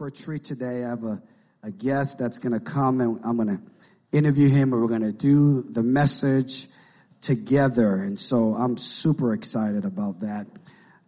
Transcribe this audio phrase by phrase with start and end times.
[0.00, 0.82] for a treat today.
[0.82, 1.22] I have a,
[1.62, 3.60] a guest that's going to come and I'm going to
[4.16, 6.68] interview him and we're going to do the message
[7.20, 7.96] together.
[7.96, 10.46] And so I'm super excited about that.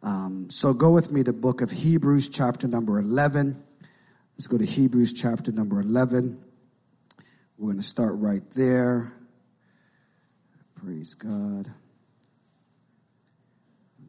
[0.02, 3.62] Um, so go with me to the book of Hebrews chapter number 11.
[4.36, 6.38] Let's go to Hebrews chapter number 11.
[7.56, 9.10] We're going to start right there.
[10.74, 11.72] Praise God.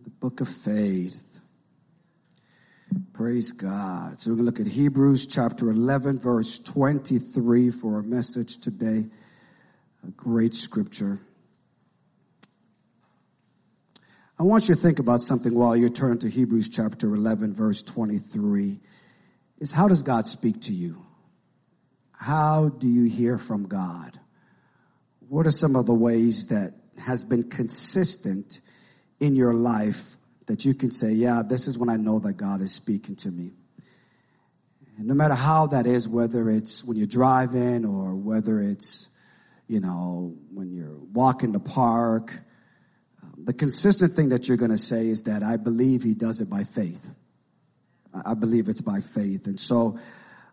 [0.04, 1.40] The book of faith.
[3.14, 4.20] Praise God.
[4.20, 9.08] So we're going to look at Hebrews chapter 11, verse 23 for our message today.
[10.06, 11.22] A great scripture.
[14.38, 17.82] I want you to think about something while you turn to Hebrews chapter 11, verse
[17.82, 18.80] 23.
[19.60, 21.06] Is how does God speak to you?
[22.12, 24.20] How do you hear from God?
[25.30, 28.60] What are some of the ways that has been consistent
[29.20, 32.62] in your life that you can say, yeah, this is when I know that God
[32.62, 33.52] is speaking to me.
[34.98, 39.10] And no matter how that is, whether it's when you're driving or whether it's,
[39.68, 42.34] you know, when you're walking the park,
[43.24, 46.42] um, the consistent thing that you're going to say is that I believe he does
[46.42, 47.14] it by faith.
[48.26, 49.48] I believe it's by faith.
[49.48, 49.98] And so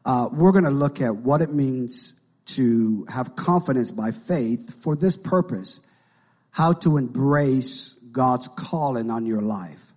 [0.06, 2.14] uh, we're going to look at what it means
[2.46, 5.80] to have confidence by faith for this purpose
[6.50, 9.92] how to embrace God's calling on your life.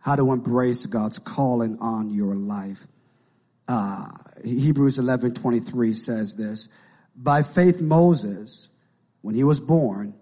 [0.00, 2.86] How to embrace God's calling on your life.
[3.66, 4.08] Uh,
[4.44, 6.68] Hebrews 11 23 says this
[7.14, 8.70] By faith, Moses,
[9.20, 10.14] when he was born,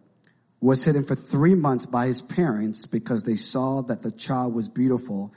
[0.60, 4.68] was hidden for three months by his parents because they saw that the child was
[4.68, 5.32] beautiful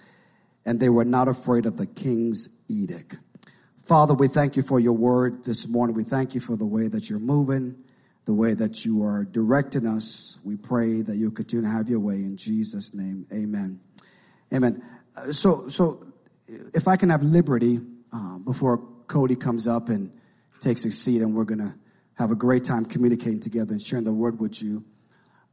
[0.65, 3.19] and they were not afraid of the king's edict.
[3.83, 5.95] Father, we thank you for your word this morning.
[5.95, 7.75] We thank you for the way that you're moving
[8.29, 10.39] the way that you are directing us.
[10.43, 13.25] We pray that you'll continue to have your way in Jesus' name.
[13.33, 13.79] Amen.
[14.53, 14.83] Amen.
[15.17, 16.05] Uh, so, so
[16.47, 17.81] if I can have liberty
[18.13, 20.11] uh, before Cody comes up and
[20.59, 21.73] takes a seat, and we're going to
[22.19, 24.85] have a great time communicating together and sharing the word with you.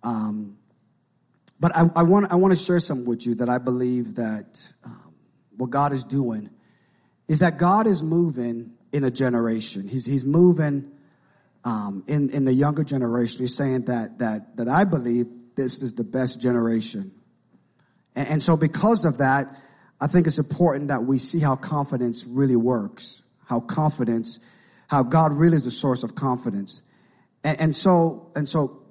[0.02, 0.58] Um,
[1.58, 4.70] but I, I, want I want to share some with you that I believe that
[4.84, 5.14] um,
[5.56, 6.50] what God is doing
[7.26, 9.88] is that God is moving in a generation.
[9.88, 10.92] He's He's moving
[11.66, 13.40] um, in in the younger generation.
[13.40, 17.10] He's saying that that that I believe this is the best generation,
[18.14, 19.54] and, and so because of that,
[20.00, 23.22] I think it's important that we see how confidence really works.
[23.44, 24.40] How confidence,
[24.88, 26.82] how God really is the source of confidence,
[27.42, 28.82] and, and so and so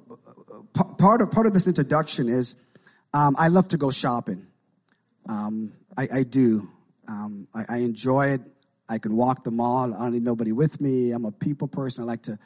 [0.98, 2.56] part of part of this introduction is
[3.14, 4.48] um, I love to go shopping.
[5.28, 6.68] Um, I, I, do.
[7.08, 8.42] Um, I, I, enjoy it.
[8.88, 9.92] I can walk the mall.
[9.92, 11.12] I don't need nobody with me.
[11.12, 12.04] I'm a people person.
[12.04, 12.38] I like to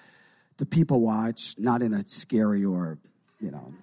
[0.59, 2.99] to people watch, not in a scary or,
[3.39, 3.73] you know,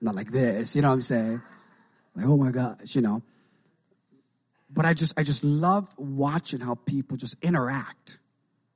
[0.00, 1.42] not like this, you know what I'm saying?
[2.16, 3.22] Like, oh my gosh, you know.
[4.70, 8.18] But I just, I just love watching how people just interact.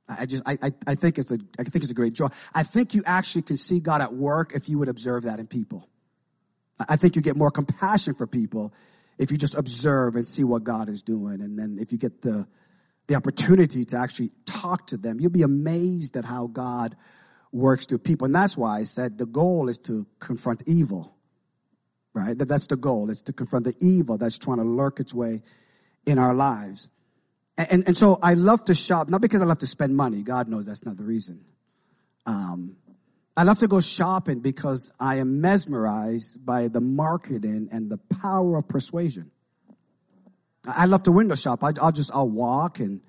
[0.07, 2.27] I just, I, I, I think it's a, I think it's a great joy.
[2.53, 5.47] I think you actually can see God at work if you would observe that in
[5.47, 5.89] people.
[6.87, 8.73] I think you get more compassion for people
[9.17, 11.41] if you just observe and see what God is doing.
[11.41, 12.47] And then if you get the,
[13.07, 16.95] the opportunity to actually talk to them, you'll be amazed at how God
[17.51, 18.25] works through people.
[18.25, 21.15] And that's why I said the goal is to confront evil,
[22.13, 22.37] right?
[22.37, 23.09] That that's the goal.
[23.09, 25.43] It's to confront the evil that's trying to lurk its way
[26.05, 26.89] in our lives.
[27.57, 30.23] And, and, and so I love to shop, not because I love to spend money.
[30.23, 31.45] God knows that's not the reason.
[32.25, 32.77] Um,
[33.35, 38.57] I love to go shopping because I am mesmerized by the marketing and the power
[38.57, 39.31] of persuasion.
[40.67, 41.63] I love to window shop.
[41.63, 43.01] I, will just, I'll walk and,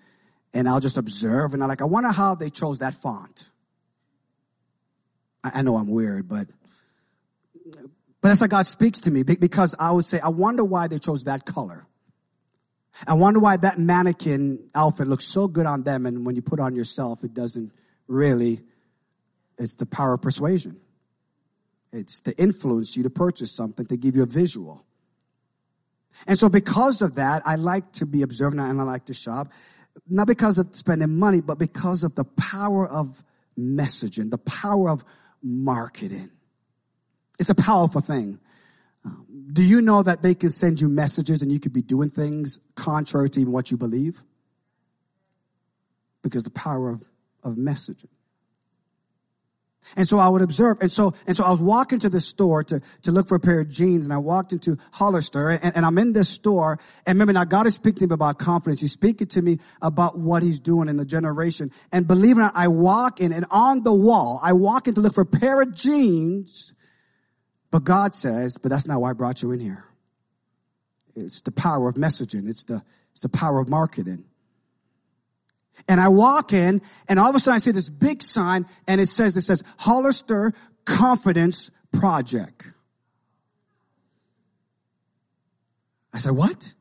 [0.53, 3.51] and I'll just observe and I'm like, I wonder how they chose that font.
[5.43, 6.49] I, I know I'm weird, but,
[8.21, 10.99] but that's how God speaks to me because I would say, I wonder why they
[10.99, 11.87] chose that color.
[13.07, 16.61] I wonder why that mannequin outfit looks so good on them and when you put
[16.61, 17.73] on yourself, it doesn't
[18.09, 18.63] really,
[19.59, 20.81] it's the power of persuasion.
[21.93, 24.84] It's to influence you to purchase something, to give you a visual.
[26.27, 29.53] And so because of that, I like to be observant and I like to shop,
[30.09, 33.23] not because of spending money, but because of the power of
[33.59, 35.05] messaging, the power of
[35.43, 36.31] marketing.
[37.39, 38.41] It's a powerful thing.
[39.05, 42.11] Um, do you know that they can send you messages and you could be doing
[42.11, 44.23] things contrary to even what you believe?
[46.23, 47.05] Because the power of,
[47.43, 48.09] of messaging.
[49.97, 50.79] And so I would observe.
[50.81, 53.41] And so, and so I was walking to the store to, to look for a
[53.41, 56.79] pair of jeans and I walked into Hollister and, and I'm in this store.
[57.07, 58.81] And remember now God is speaking to me about confidence.
[58.81, 61.71] He's speaking to me about what he's doing in the generation.
[61.93, 64.95] And believe it or not, I walk in and on the wall, I walk in
[64.95, 66.75] to look for a pair of jeans.
[67.71, 69.85] But God says, but that's not why I brought you in here.
[71.17, 72.49] It's the power of messaging.
[72.49, 72.83] It's the,
[73.13, 74.25] it's the power of marketing.
[75.89, 79.01] And I walk in and all of a sudden I see this big sign and
[79.01, 80.53] it says, it says Hollister
[80.85, 82.65] Confidence Project.
[86.13, 86.73] I said, what?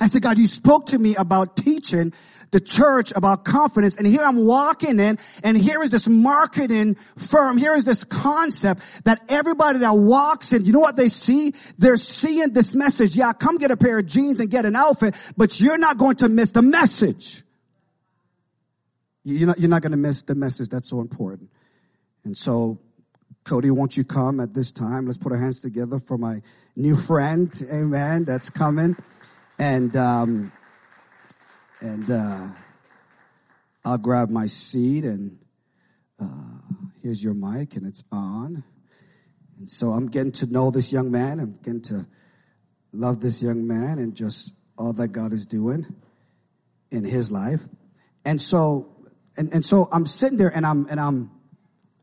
[0.00, 2.12] I said, God, you spoke to me about teaching
[2.50, 3.96] the church about confidence.
[3.96, 7.58] And here I'm walking in and here is this marketing firm.
[7.58, 11.52] Here is this concept that everybody that walks in, you know what they see?
[11.78, 13.16] They're seeing this message.
[13.16, 16.16] Yeah, come get a pair of jeans and get an outfit, but you're not going
[16.16, 17.42] to miss the message.
[19.30, 21.50] You're not, you're not going to miss the message that's so important.
[22.24, 22.80] And so,
[23.44, 25.06] Cody, won't you come at this time?
[25.06, 26.40] Let's put our hands together for my
[26.76, 27.52] new friend.
[27.70, 28.24] Amen.
[28.24, 28.96] That's coming.
[29.58, 30.50] And, um,
[31.80, 32.48] and, uh,
[33.84, 35.38] I'll grab my seat and,
[36.18, 36.60] uh,
[37.02, 38.64] here's your mic and it's on.
[39.58, 41.38] And so I'm getting to know this young man.
[41.38, 42.06] I'm getting to
[42.92, 45.84] love this young man and just all that God is doing
[46.90, 47.60] in his life.
[48.24, 48.94] And so
[49.38, 51.30] and, and so I'm sitting there and I'm, and I'm,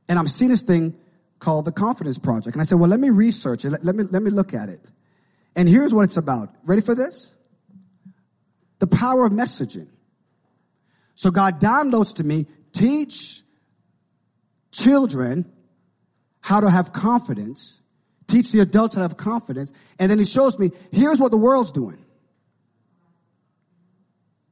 [0.07, 0.95] and I'm seeing this thing
[1.39, 2.55] called the Confidence Project.
[2.55, 3.71] And I said, well, let me research it.
[3.71, 4.79] Let, let me, let me look at it.
[5.55, 6.55] And here's what it's about.
[6.63, 7.35] Ready for this?
[8.79, 9.87] The power of messaging.
[11.13, 13.41] So God downloads to me, teach
[14.71, 15.51] children
[16.41, 17.81] how to have confidence,
[18.27, 21.37] teach the adults how to have confidence, and then he shows me, here's what the
[21.37, 21.97] world's doing.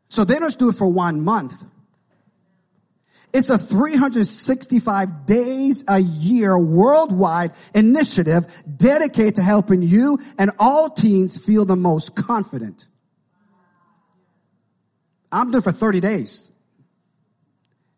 [0.10, 1.54] So they don't just do it for one month.
[3.34, 8.46] It's a 365 days a year worldwide initiative
[8.78, 12.88] dedicated to helping you and all teens feel the most confident.
[15.32, 16.52] I'm doing for 30 days.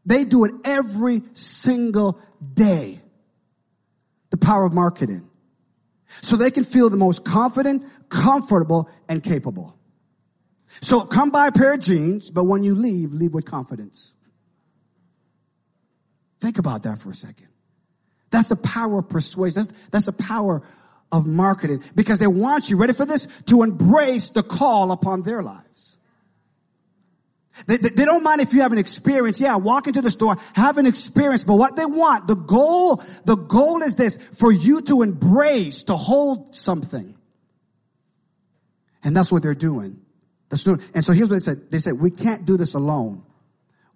[0.05, 2.19] They do it every single
[2.53, 3.01] day.
[4.29, 5.29] The power of marketing.
[6.21, 9.77] So they can feel the most confident, comfortable, and capable.
[10.81, 14.14] So come buy a pair of jeans, but when you leave, leave with confidence.
[16.41, 17.47] Think about that for a second.
[18.29, 19.63] That's the power of persuasion.
[19.63, 20.61] That's, that's the power
[21.11, 25.41] of marketing because they want you, ready for this, to embrace the call upon their
[25.41, 25.97] lives.
[27.67, 29.39] They, they, they, don't mind if you have an experience.
[29.39, 33.35] Yeah, walk into the store, have an experience, but what they want, the goal, the
[33.35, 37.15] goal is this, for you to embrace, to hold something.
[39.03, 40.01] And that's what they're doing.
[40.49, 40.81] That's doing.
[40.93, 41.71] And so here's what they said.
[41.71, 43.23] They said, we can't do this alone.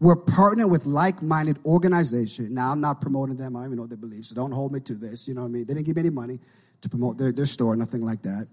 [0.01, 2.51] We're partnering with like-minded organizations.
[2.51, 3.56] Now, I'm not promoting them.
[3.56, 5.28] I don't even know what they believe, so don't hold me to this.
[5.28, 5.66] You know what I mean?
[5.66, 6.40] They didn't give me any money
[6.81, 8.48] to promote their, their store, nothing like that.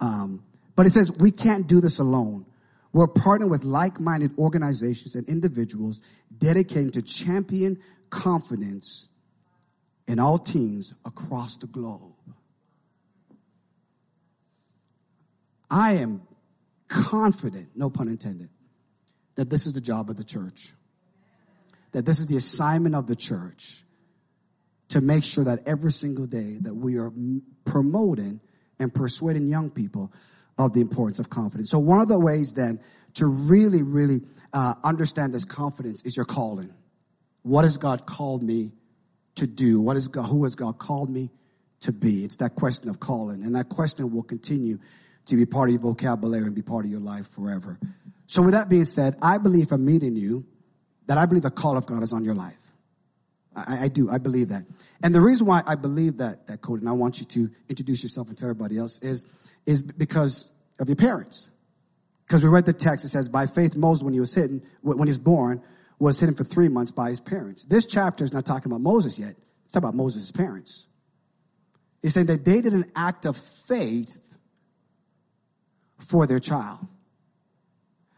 [0.00, 0.44] Um,
[0.74, 2.46] but it says we can't do this alone.
[2.92, 6.00] We're partnering with like-minded organizations and individuals
[6.36, 7.78] dedicated to champion
[8.08, 9.08] confidence
[10.08, 12.14] in all teens across the globe.
[15.70, 16.22] I am
[16.88, 18.48] confident, no pun intended,
[19.36, 20.72] that this is the job of the church
[21.92, 23.84] that this is the assignment of the church
[24.88, 27.12] to make sure that every single day that we are
[27.64, 28.40] promoting
[28.78, 30.12] and persuading young people
[30.58, 31.70] of the importance of confidence.
[31.70, 32.80] So one of the ways then
[33.14, 34.20] to really, really
[34.52, 36.74] uh, understand this confidence is your calling.
[37.42, 38.72] What has God called me
[39.36, 39.80] to do?
[39.80, 41.30] What is God, who has God called me
[41.80, 42.24] to be?
[42.24, 43.42] It's that question of calling.
[43.42, 44.78] And that question will continue
[45.26, 47.78] to be part of your vocabulary and be part of your life forever.
[48.26, 50.44] So with that being said, I believe I'm meeting you
[51.10, 52.54] that I believe the call of God is on your life.
[53.56, 54.08] I, I, do.
[54.08, 54.62] I believe that.
[55.02, 58.04] And the reason why I believe that, that code, and I want you to introduce
[58.04, 59.26] yourself and tell everybody else, is,
[59.66, 61.50] is because of your parents.
[62.28, 64.98] Because we read the text, it says, by faith, Moses, when he was hidden, when
[64.98, 65.60] he was born,
[65.98, 67.64] was hidden for three months by his parents.
[67.64, 69.34] This chapter is not talking about Moses yet.
[69.64, 70.86] It's talking about Moses' parents.
[72.02, 73.36] He's saying that they did an act of
[73.66, 74.20] faith
[75.98, 76.86] for their child.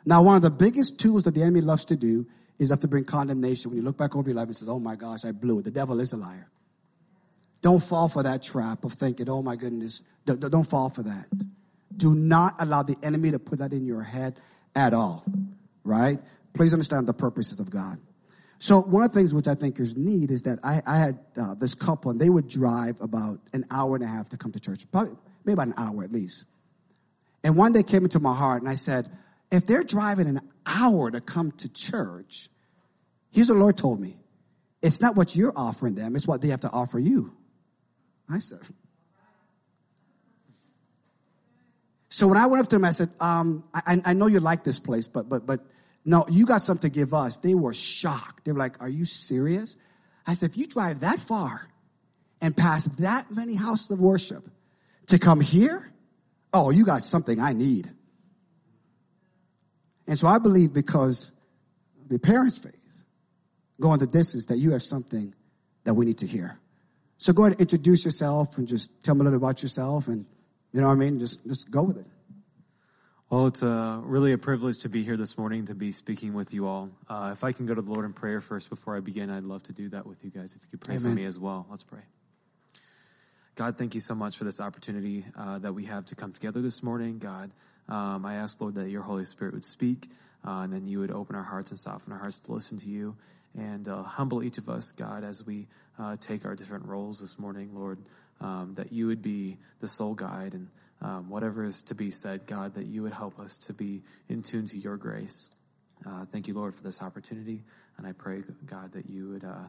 [0.05, 2.27] Now, one of the biggest tools that the enemy loves to do
[2.63, 3.71] is have to bring condemnation.
[3.71, 5.65] When you look back over your life and says, oh my gosh, I blew it.
[5.65, 6.49] The devil is a liar.
[7.61, 10.03] Don't fall for that trap of thinking, oh my goodness.
[10.25, 11.27] Don't fall for that.
[11.97, 14.41] Do not allow the enemy to put that in your head
[14.75, 15.25] at all.
[15.85, 16.19] Right?
[16.55, 17.99] Please understand the purposes of God.
[18.59, 21.19] So one of the things which I think is neat is that I, I had
[21.37, 24.53] uh, this couple and they would drive about an hour and a half to come
[24.53, 26.45] to church, probably maybe about an hour at least.
[27.43, 29.11] And one day came into my heart and I said,
[29.51, 32.49] if they're driving an hour to come to church,
[33.33, 34.17] here's what the Lord told me.
[34.81, 37.33] It's not what you're offering them, it's what they have to offer you.
[38.31, 38.61] I said.
[42.09, 44.65] So when I went up to them, I said, um, I, I know you like
[44.65, 45.61] this place, but, but, but
[46.05, 47.39] no, you got something to give us.
[47.39, 48.45] They were shocked.
[48.45, 49.79] They were like, are you serious?
[50.27, 51.67] I said, if you drive that far
[52.41, 54.45] and pass that many houses of worship
[55.07, 55.91] to come here,
[56.53, 57.91] oh, you got something I need.
[60.07, 61.31] And so I believe because
[62.09, 62.77] the parents' faith,
[63.83, 65.35] going the distance, that you have something
[65.85, 66.59] that we need to hear.
[67.19, 70.25] So go ahead and introduce yourself and just tell me a little about yourself and,
[70.73, 71.19] you know what I mean?
[71.19, 72.07] Just, just go with it.
[73.29, 76.53] Well, it's a, really a privilege to be here this morning to be speaking with
[76.53, 76.91] you all.
[77.09, 79.45] Uh, if I can go to the Lord in prayer first before I begin, I'd
[79.45, 80.55] love to do that with you guys.
[80.55, 81.13] If you could pray Amen.
[81.13, 81.67] for me as well.
[81.71, 82.03] Let's pray.
[83.55, 86.61] God, thank you so much for this opportunity uh, that we have to come together
[86.61, 87.19] this morning.
[87.19, 87.51] God,
[87.89, 90.09] um, I ask, Lord, that your Holy Spirit would speak
[90.47, 92.89] uh, and then you would open our hearts and soften our hearts to listen to
[92.89, 93.17] you
[93.57, 95.67] and uh, humble each of us, God, as we
[95.99, 97.99] uh, take our different roles this morning, Lord,
[98.41, 100.69] um, that you would be the sole guide and
[101.01, 104.43] um, whatever is to be said, God, that you would help us to be in
[104.43, 105.51] tune to your grace.
[106.07, 107.65] Uh, thank you, Lord, for this opportunity.
[107.99, 109.69] And I pray, God, that you would uh,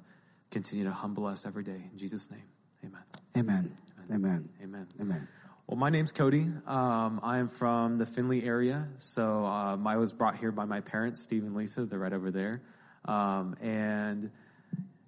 [0.52, 1.90] continue to humble us every day.
[1.92, 2.44] In Jesus' name,
[2.86, 3.04] amen.
[3.36, 3.78] Amen.
[4.12, 4.50] Amen.
[4.62, 4.88] Amen.
[5.02, 5.28] Amen.
[5.68, 6.50] Well, my name's Cody.
[6.68, 8.88] Um, I am from the Findlay area.
[8.98, 11.86] So um, I was brought here by my parents, Steve and Lisa.
[11.86, 12.62] They're right over there.
[13.06, 14.32] Um, and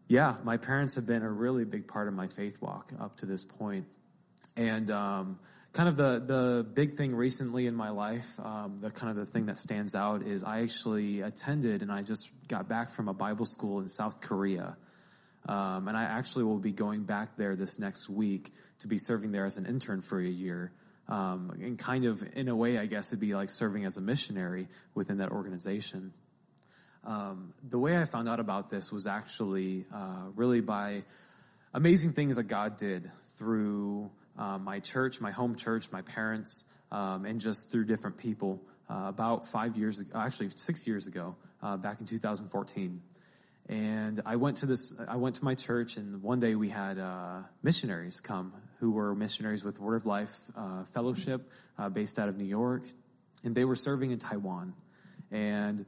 [0.07, 3.25] yeah, my parents have been a really big part of my faith walk up to
[3.25, 3.85] this point.
[4.55, 5.39] And um,
[5.73, 9.31] kind of the, the big thing recently in my life, um, the kind of the
[9.31, 13.13] thing that stands out is I actually attended and I just got back from a
[13.13, 14.77] Bible school in South Korea.
[15.47, 19.31] Um, and I actually will be going back there this next week to be serving
[19.31, 20.71] there as an intern for a year.
[21.07, 24.01] Um, and kind of, in a way, I guess it'd be like serving as a
[24.01, 26.13] missionary within that organization.
[27.05, 31.03] Um, the way I found out about this was actually uh, really by
[31.73, 37.25] amazing things that God did through uh, my church, my home church, my parents, um,
[37.25, 38.61] and just through different people.
[38.89, 43.01] Uh, about five years actually six years ago, uh, back in 2014.
[43.67, 46.99] And I went to this, I went to my church, and one day we had
[46.99, 51.49] uh, missionaries come who were missionaries with Word of Life uh, Fellowship
[51.93, 52.83] based out of New York,
[53.43, 54.73] and they were serving in Taiwan.
[55.31, 55.85] And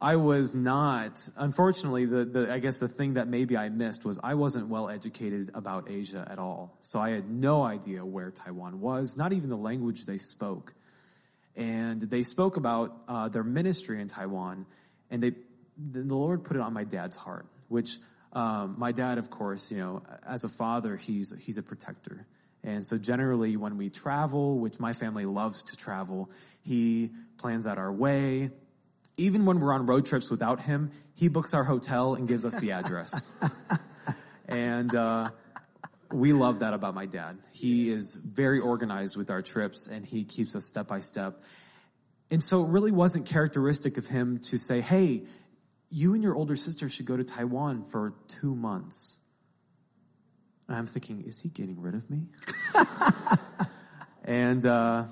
[0.00, 4.20] I was not, unfortunately, the, the, I guess the thing that maybe I missed was
[4.22, 6.76] I wasn't well educated about Asia at all.
[6.82, 10.74] So I had no idea where Taiwan was, not even the language they spoke.
[11.56, 14.66] And they spoke about uh, their ministry in Taiwan,
[15.10, 15.32] and they,
[15.78, 17.96] the Lord put it on my dad's heart, which
[18.34, 22.26] um, my dad, of course, you know, as a father, he's he's a protector,
[22.62, 27.78] and so generally when we travel, which my family loves to travel, he plans out
[27.78, 28.50] our way.
[29.16, 32.56] Even when we're on road trips without him, he books our hotel and gives us
[32.58, 33.30] the address.
[34.48, 35.30] and uh,
[36.12, 37.38] we love that about my dad.
[37.52, 41.42] He is very organized with our trips, and he keeps us step by step.
[42.30, 45.24] And so it really wasn't characteristic of him to say, hey,
[45.90, 49.18] you and your older sister should go to Taiwan for two months.
[50.68, 52.26] And I'm thinking, is he getting rid of me?
[54.24, 55.04] and uh,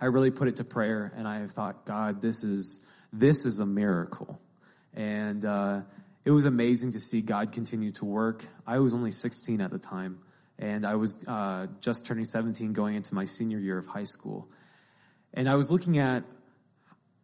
[0.00, 3.66] I really put it to prayer, and I thought, God, this is this is a
[3.66, 4.40] miracle.
[4.94, 5.80] And uh,
[6.24, 8.46] it was amazing to see God continue to work.
[8.66, 10.18] I was only 16 at the time,
[10.58, 14.48] and I was uh, just turning 17, going into my senior year of high school.
[15.32, 16.24] And I was looking at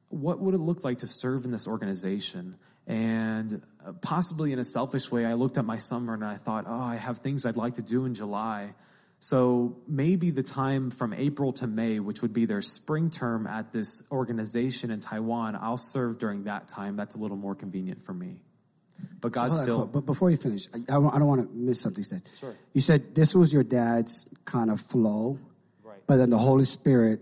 [0.09, 4.65] what would it look like to serve in this organization and uh, possibly in a
[4.65, 7.57] selfish way, I looked at my summer and I thought, oh, I have things I'd
[7.57, 8.75] like to do in July.
[9.19, 13.73] So maybe the time from April to May, which would be their spring term at
[13.73, 16.97] this organization in Taiwan, I'll serve during that time.
[16.97, 18.37] That's a little more convenient for me.
[19.21, 19.77] But God Hold on, still.
[19.79, 22.23] Cole, But before you finish, I, I don't want to miss something you said.
[22.39, 22.55] Sure.
[22.73, 25.39] You said this was your dad's kind of flow,
[25.83, 25.99] Right.
[26.07, 27.21] but then the Holy Spirit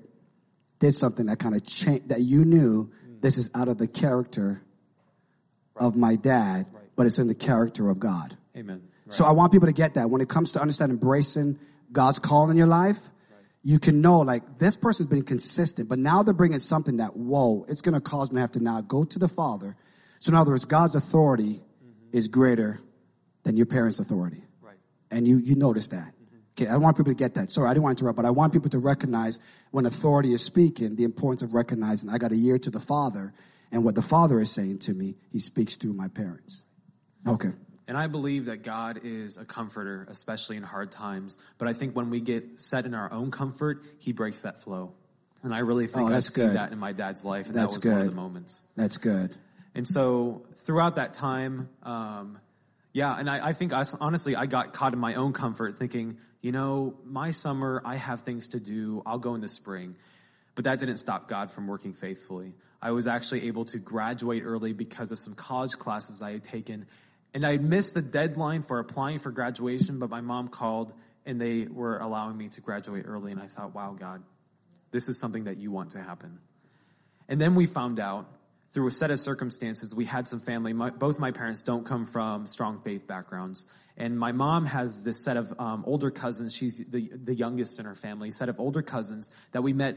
[0.81, 3.21] did something that kind of changed, that you knew Mm.
[3.23, 4.63] this is out of the character
[5.77, 6.85] of my dad, Right.
[6.97, 8.37] but it's in the character of God.
[8.57, 8.83] Amen.
[9.07, 9.15] Right.
[9.15, 10.11] So I want people to get that.
[10.11, 11.59] When it comes to understanding, embracing
[11.95, 12.99] God's call in your life,
[13.63, 17.65] you can know like this person's been consistent, but now they're bringing something that, whoa,
[17.67, 19.75] it's going to cause me to have to now go to the Father.
[20.21, 22.17] So in other words, God's authority mm-hmm.
[22.17, 22.81] is greater
[23.45, 24.45] than your parents' authority.
[24.61, 24.77] Right.
[25.11, 26.13] And you, you notice that.
[26.13, 26.63] Mm-hmm.
[26.63, 27.51] Okay, I want people to get that.
[27.51, 29.39] Sorry, I didn't want to interrupt, but I want people to recognize
[29.71, 33.33] when authority is speaking, the importance of recognizing I got a year to the Father,
[33.73, 36.65] and what the Father is saying to me, He speaks through my parents.
[37.27, 37.51] Okay.
[37.87, 41.39] And I believe that God is a comforter, especially in hard times.
[41.59, 44.93] But I think when we get set in our own comfort, He breaks that flow.
[45.43, 46.57] And I really think Oh, I that's see good.
[46.57, 48.13] that in my dad's life, and That's that was one of good.
[48.13, 48.65] the moments.
[48.77, 49.37] That's good.
[49.75, 52.39] And so throughout that time, um,
[52.95, 56.17] yeah, and I, I think I, honestly, I got caught in my own comfort thinking,
[56.41, 59.03] you know, my summer, I have things to do.
[59.05, 59.97] I'll go in the spring.
[60.55, 62.55] But that didn't stop God from working faithfully.
[62.81, 66.87] I was actually able to graduate early because of some college classes I had taken.
[67.35, 70.95] And I had missed the deadline for applying for graduation, but my mom called
[71.27, 73.33] and they were allowing me to graduate early.
[73.33, 74.23] And I thought, wow, God,
[74.93, 76.39] this is something that you want to happen.
[77.29, 78.29] And then we found out
[78.73, 80.73] through a set of circumstances, we had some family.
[80.73, 83.67] My, both my parents don't come from strong faith backgrounds.
[83.97, 86.55] And my mom has this set of um, older cousins.
[86.55, 89.97] She's the, the youngest in her family, set of older cousins that we met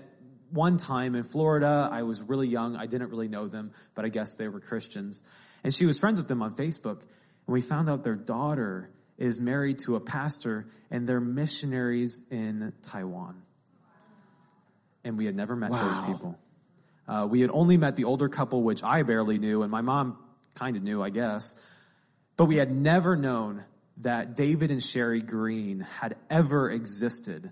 [0.52, 1.90] one time in Florida.
[1.92, 2.76] I was really young.
[2.76, 5.24] I didn't really know them, but I guess they were Christians.
[5.64, 7.02] And she was friends with them on Facebook.
[7.48, 12.74] And we found out their daughter is married to a pastor and they're missionaries in
[12.84, 13.42] Taiwan.
[15.04, 15.88] And we had never met Wow.
[15.88, 16.40] those people.
[17.08, 20.18] Uh, we had only met the older couple, which I barely knew, and my mom
[20.56, 21.56] kind of knew, I guess.
[22.36, 23.64] But we had never known
[23.98, 27.52] that David and Sherry Green had ever existed,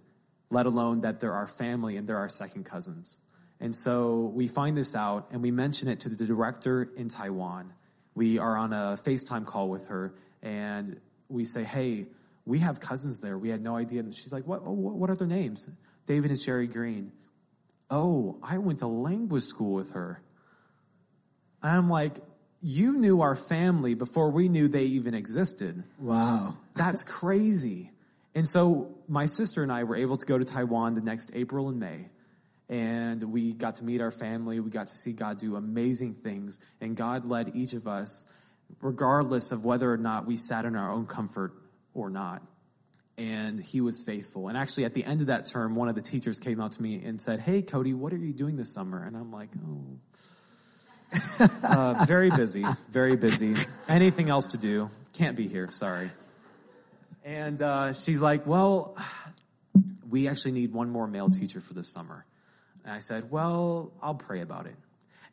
[0.51, 3.17] let alone that they're our family and they're our second cousins.
[3.61, 7.71] And so we find this out and we mention it to the director in Taiwan.
[8.15, 12.07] We are on a FaceTime call with her and we say, Hey,
[12.45, 13.37] we have cousins there.
[13.37, 13.99] We had no idea.
[13.99, 15.69] And she's like, What, oh, what are their names?
[16.05, 17.11] David and Sherry Green.
[17.89, 20.21] Oh, I went to language school with her.
[21.61, 22.17] And I'm like,
[22.61, 25.83] You knew our family before we knew they even existed.
[25.99, 26.57] Wow.
[26.75, 27.91] That's crazy.
[28.33, 31.69] And so my sister and I were able to go to Taiwan the next April
[31.69, 32.09] and May.
[32.67, 34.59] And we got to meet our family.
[34.59, 36.59] We got to see God do amazing things.
[36.81, 38.25] And God led each of us,
[38.81, 41.53] regardless of whether or not we sat in our own comfort
[41.93, 42.41] or not.
[43.17, 44.47] And He was faithful.
[44.47, 46.81] And actually, at the end of that term, one of the teachers came out to
[46.81, 49.03] me and said, Hey, Cody, what are you doing this summer?
[49.03, 49.99] And I'm like, Oh,
[51.63, 53.53] uh, very busy, very busy.
[53.87, 54.89] Anything else to do?
[55.13, 55.69] Can't be here.
[55.71, 56.11] Sorry.
[57.23, 58.97] And uh, she's like, Well,
[60.09, 62.25] we actually need one more male teacher for this summer.
[62.85, 64.75] And I said, Well, I'll pray about it.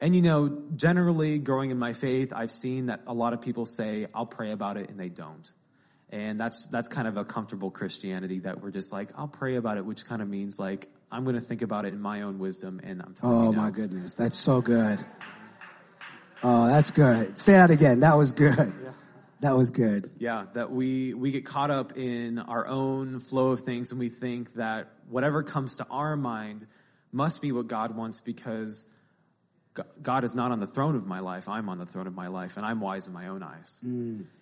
[0.00, 3.66] And you know, generally growing in my faith, I've seen that a lot of people
[3.66, 5.52] say, I'll pray about it, and they don't.
[6.10, 9.76] And that's that's kind of a comfortable Christianity that we're just like, I'll pray about
[9.76, 12.38] it, which kind of means like I'm going to think about it in my own
[12.38, 13.62] wisdom, and I'm telling Oh you no.
[13.62, 14.14] my goodness.
[14.14, 15.04] That's so good.
[16.42, 17.38] Oh, that's good.
[17.38, 18.00] Say that again.
[18.00, 18.72] That was good.
[19.40, 20.10] That was good.
[20.18, 24.08] Yeah, that we we get caught up in our own flow of things and we
[24.08, 26.66] think that whatever comes to our mind
[27.12, 28.86] must be what God wants because
[30.02, 31.48] God is not on the throne of my life.
[31.48, 33.80] I'm on the throne of my life and I'm wise in my own eyes.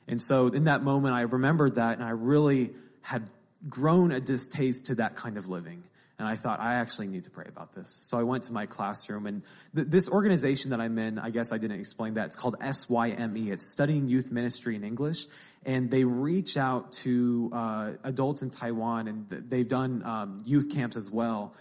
[0.09, 2.70] And so in that moment I remembered that and I really
[3.02, 3.30] had
[3.68, 5.85] grown a distaste to that kind of living.
[6.18, 7.88] And I thought, I actually need to pray about this.
[8.02, 9.42] So I went to my classroom, and
[9.74, 12.26] th- this organization that I'm in, I guess I didn't explain that.
[12.26, 13.50] It's called SYME.
[13.50, 15.26] It's Studying Youth Ministry in English.
[15.64, 20.68] And they reach out to uh, adults in Taiwan, and th- they've done um, youth
[20.70, 21.54] camps as well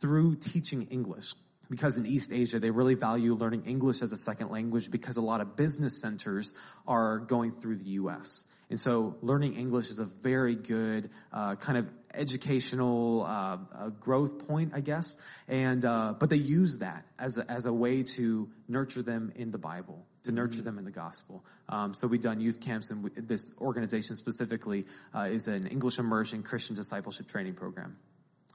[0.00, 1.34] through teaching English.
[1.68, 5.20] Because in East Asia, they really value learning English as a second language because a
[5.20, 6.54] lot of business centers
[6.86, 8.46] are going through the U.S.
[8.70, 14.46] And so learning English is a very good uh, kind of educational uh, uh, growth
[14.46, 15.16] point, I guess.
[15.48, 19.50] And uh, but they use that as a, as a way to nurture them in
[19.50, 21.44] the Bible, to nurture them in the gospel.
[21.68, 25.98] Um, so we've done youth camps, and we, this organization specifically uh, is an English
[25.98, 27.96] immersion Christian discipleship training program.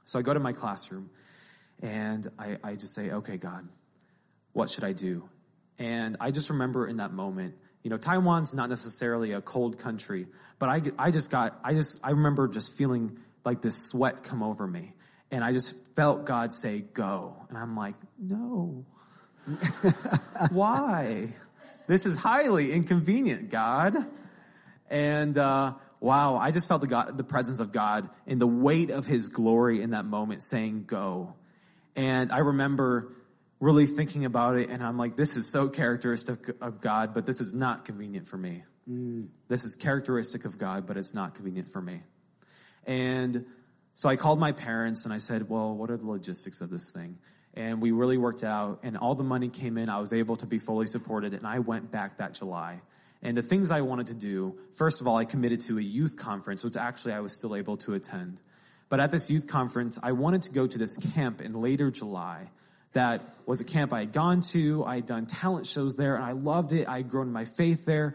[0.04, 1.10] So I go to my classroom,
[1.82, 3.68] and I, I just say, "Okay, God,
[4.52, 5.28] what should I do?"
[5.78, 10.26] And I just remember in that moment, you know, Taiwan's not necessarily a cold country,
[10.58, 14.42] but I, I just got, I just, I remember just feeling like this sweat come
[14.42, 14.92] over me.
[15.30, 17.36] And I just felt God say, go.
[17.48, 18.84] And I'm like, no.
[20.50, 21.34] Why?
[21.88, 24.06] This is highly inconvenient, God.
[24.88, 28.90] And, uh, wow, I just felt the God, the presence of God and the weight
[28.90, 31.34] of his glory in that moment saying, go.
[31.94, 33.12] And I remember
[33.60, 37.40] really thinking about it, and I'm like, this is so characteristic of God, but this
[37.40, 38.64] is not convenient for me.
[38.90, 39.28] Mm.
[39.48, 42.02] This is characteristic of God, but it's not convenient for me.
[42.86, 43.46] And
[43.94, 46.90] so I called my parents and I said, well, what are the logistics of this
[46.92, 47.18] thing?
[47.54, 49.90] And we really worked out, and all the money came in.
[49.90, 52.80] I was able to be fully supported, and I went back that July.
[53.22, 56.16] And the things I wanted to do, first of all, I committed to a youth
[56.16, 58.40] conference, which actually I was still able to attend.
[58.92, 62.50] But at this youth conference, I wanted to go to this camp in later July
[62.92, 64.84] that was a camp I had gone to.
[64.84, 66.86] I had done talent shows there, and I loved it.
[66.86, 68.14] I had grown in my faith there.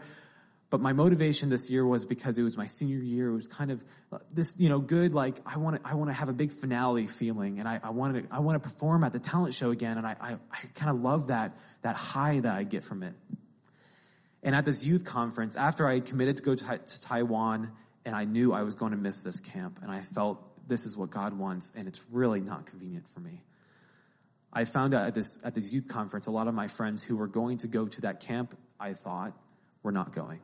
[0.70, 3.30] But my motivation this year was because it was my senior year.
[3.30, 5.16] It was kind of uh, this, you know, good.
[5.16, 7.90] Like I want to, I want to have a big finale feeling, and I, I
[7.90, 10.58] wanted, to, I want to perform at the talent show again, and I, I, I
[10.76, 13.14] kind of love that that high that I get from it.
[14.44, 17.72] And at this youth conference, after I had committed to go to, to Taiwan,
[18.04, 20.96] and I knew I was going to miss this camp, and I felt this is
[20.96, 23.42] what God wants, and it's really not convenient for me.
[24.52, 27.16] I found out at this at this youth conference, a lot of my friends who
[27.16, 29.32] were going to go to that camp, I thought,
[29.82, 30.40] were not going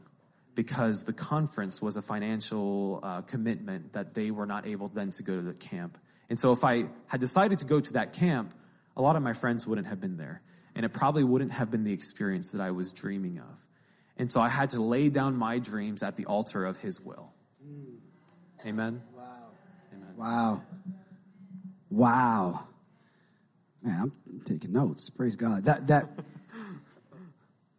[0.54, 5.22] because the conference was a financial uh, commitment that they were not able then to
[5.22, 5.98] go to the camp.
[6.30, 8.54] And so if I had decided to go to that camp,
[8.96, 10.42] a lot of my friends wouldn't have been there.
[10.76, 13.68] and it probably wouldn't have been the experience that I was dreaming of.
[14.16, 17.32] And so I had to lay down my dreams at the altar of His will.
[18.66, 19.02] Amen.
[20.16, 20.62] Wow.
[21.90, 22.66] Wow.
[23.82, 25.10] Man, I'm taking notes.
[25.10, 25.64] Praise God.
[25.64, 26.08] That that.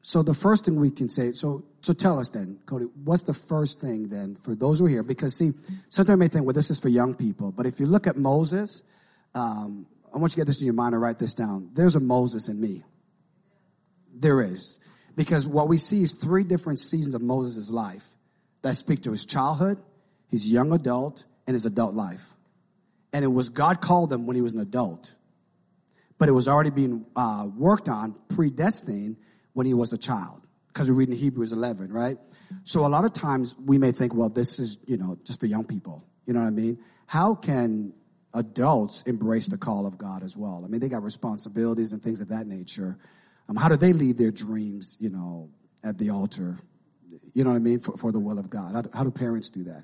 [0.02, 1.32] so the first thing we can say.
[1.32, 2.86] So so tell us then, Cody.
[3.04, 5.04] What's the first thing then for those who are here?
[5.04, 5.54] Because see,
[5.90, 7.52] sometimes may think, well, this is for young people.
[7.52, 8.84] But if you look at Moses,
[9.34, 11.70] um, I want you to get this in your mind and write this down.
[11.74, 12.84] There's a Moses in me.
[14.14, 14.80] There is.
[15.16, 18.16] Because what we see is three different seasons of Moses' life
[18.62, 19.82] that speak to his childhood,
[20.30, 22.34] his young adult, and his adult life.
[23.14, 25.16] And it was God called him when he was an adult,
[26.18, 29.18] but it was already being uh, worked on, predestined
[29.54, 30.46] when he was a child.
[30.68, 32.18] Because we're reading Hebrews 11, right?
[32.64, 35.46] So a lot of times we may think, well, this is, you know, just for
[35.46, 36.04] young people.
[36.26, 36.80] You know what I mean?
[37.08, 37.94] How can
[38.34, 40.64] adults embrace the call of God as well?
[40.66, 42.98] I mean, they got responsibilities and things of that nature.
[43.48, 45.50] Um, how do they leave their dreams, you know,
[45.84, 46.58] at the altar?
[47.34, 47.80] You know what I mean?
[47.80, 48.74] For, for the will of God.
[48.74, 49.84] How do, how do parents do that?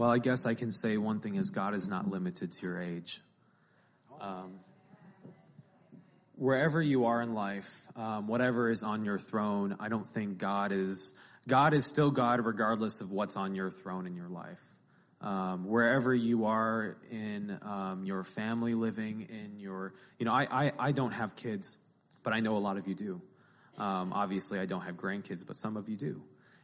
[0.00, 2.80] Well, I guess I can say one thing is God is not limited to your
[2.80, 3.20] age.
[4.18, 4.60] Um,
[6.36, 10.72] wherever you are in life, um, whatever is on your throne, I don't think God
[10.72, 11.12] is
[11.46, 14.62] God is still God regardless of what's on your throne in your life.
[15.20, 20.72] Um, wherever you are in um, your family living, in your, you know, I, I,
[20.78, 21.78] I don't have kids,
[22.22, 23.20] but I know a lot of you do.
[23.76, 26.22] Um, obviously, I don't have grandkids, but some of you do.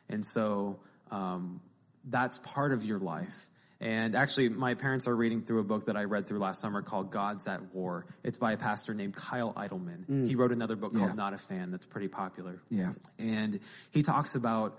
[0.09, 1.61] And so um,
[2.07, 3.49] that's part of your life.
[3.79, 6.81] And actually, my parents are reading through a book that I read through last summer
[6.81, 8.07] called Gods at War.
[8.25, 10.07] It's by a pastor named Kyle Idleman.
[10.09, 10.27] Mm.
[10.27, 11.15] He wrote another book called yeah.
[11.15, 12.63] Not a Fan that's pretty popular.
[12.71, 12.93] Yeah.
[13.19, 14.79] And he talks about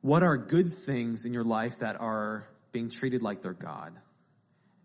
[0.00, 3.92] what are good things in your life that are being treated like they're God.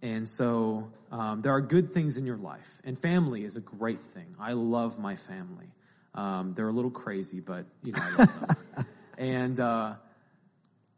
[0.02, 4.00] And so um, there are good things in your life, and family is a great
[4.00, 4.36] thing.
[4.40, 5.66] I love my family.
[6.14, 8.86] Um, they're a little crazy, but you know I love them.
[9.18, 9.94] and uh,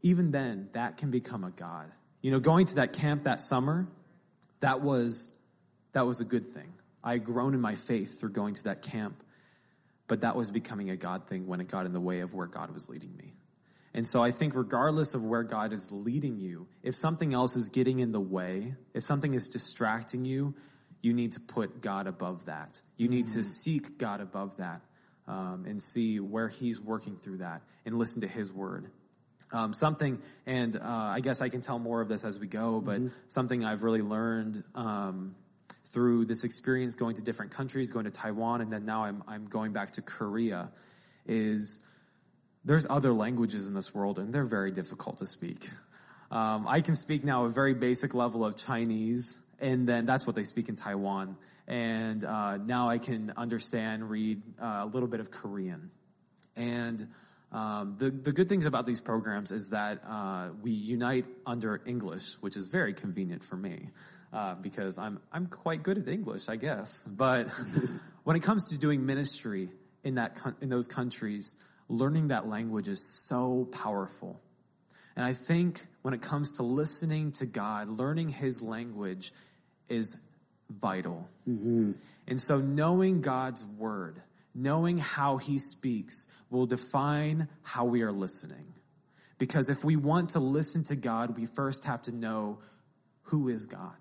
[0.02, 1.92] even then, that can become a god.
[2.22, 3.88] You know, going to that camp that summer,
[4.60, 5.32] that was
[5.94, 6.74] that was a good thing.
[7.04, 9.24] I had grown in my faith through going to that camp,
[10.08, 12.48] but that was becoming a God thing when it got in the way of where
[12.48, 13.34] God was leading me.
[13.94, 17.70] And so I think, regardless of where God is leading you, if something else is
[17.70, 20.54] getting in the way, if something is distracting you,
[21.02, 22.82] you need to put God above that.
[22.98, 23.46] You need to mm.
[23.46, 24.82] seek God above that
[25.28, 28.92] um, and see where He's working through that and listen to His word.
[29.52, 32.82] Um, something, and uh, I guess I can tell more of this as we go,
[32.82, 33.16] but mm-hmm.
[33.30, 35.36] something I've really learned um,
[35.86, 39.46] through this experience going to different countries, going to Taiwan, and then now I'm, I'm
[39.46, 40.70] going back to Korea
[41.26, 41.80] is
[42.66, 45.70] there's other languages in this world, and they're very difficult to speak.
[46.30, 50.36] Um, I can speak now a very basic level of Chinese, and then that's what
[50.36, 51.38] they speak in Taiwan.
[51.68, 55.92] And uh, now I can understand, read uh, a little bit of Korean.
[56.56, 57.08] And
[57.52, 62.34] um, the, the good things about these programs is that uh, we unite under English,
[62.42, 63.90] which is very convenient for me.
[64.34, 67.02] Uh, because I'm I'm quite good at English, I guess.
[67.04, 67.48] But
[68.26, 69.70] when it comes to doing ministry
[70.04, 71.56] in that in those countries,
[71.88, 74.42] learning that language is so powerful.
[75.16, 79.32] And I think when it comes to listening to God, learning His language
[79.88, 80.18] is
[80.70, 81.30] vital.
[81.48, 81.94] Mm-hmm.
[82.28, 84.22] And so knowing God's word,
[84.58, 88.74] knowing how He speaks, will define how we are listening.
[89.38, 92.60] Because if we want to listen to God, we first have to know
[93.24, 93.96] who is God.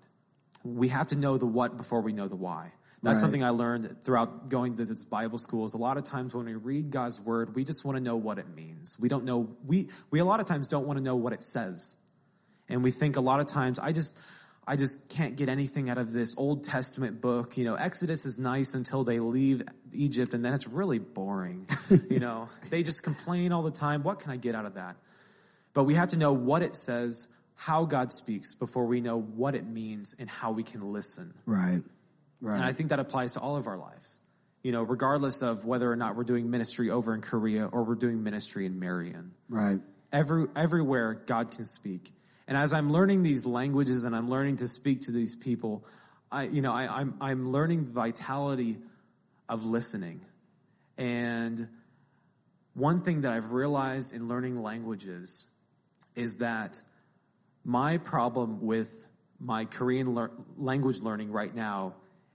[0.63, 2.71] We have to know the what before we know the why.
[3.03, 3.21] That's right.
[3.21, 5.75] something I learned throughout going to this Bible schools.
[5.75, 8.39] A lot of times when we read God's word, we just want to know what
[8.39, 8.97] it means.
[8.99, 11.43] We don't know, we, we a lot of times don't want to know what it
[11.43, 11.97] says.
[12.67, 14.17] And we think a lot of times, I just,
[14.65, 17.55] I just can't get anything out of this Old Testament book.
[17.55, 19.61] You know, Exodus is nice until they leave
[19.97, 21.67] Egypt and then it's really boring.
[22.09, 24.03] you know, they just complain all the time.
[24.03, 24.95] What can I get out of that?
[25.73, 29.55] But we have to know what it says, how God speaks before we know what
[29.55, 31.33] it means and how we can listen.
[31.45, 31.81] Right.
[32.41, 32.55] Right.
[32.55, 34.19] And I think that applies to all of our lives.
[34.63, 37.95] You know, regardless of whether or not we're doing ministry over in Korea or we're
[37.95, 39.31] doing ministry in Marion.
[39.49, 39.79] Right.
[40.11, 42.11] Every, everywhere God can speak.
[42.47, 45.85] And as I'm learning these languages and I'm learning to speak to these people,
[46.31, 48.77] I, you know, I, I'm, I'm learning the vitality
[49.49, 50.21] of listening.
[50.97, 51.67] And
[52.73, 55.47] one thing that I've realized in learning languages
[56.15, 56.81] is that
[57.63, 59.05] my problem with
[59.39, 61.93] my Korean le- language learning right now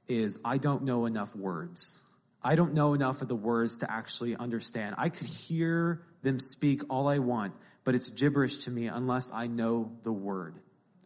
[0.08, 2.00] is I don't know enough words.
[2.42, 4.96] I don't know enough of the words to actually understand.
[4.98, 9.46] I could hear them speak all I want, but it's gibberish to me unless I
[9.46, 10.56] know the word.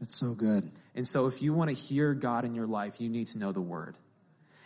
[0.01, 0.71] That's so good.
[0.95, 3.53] And so if you want to hear God in your life, you need to know
[3.53, 3.97] the word.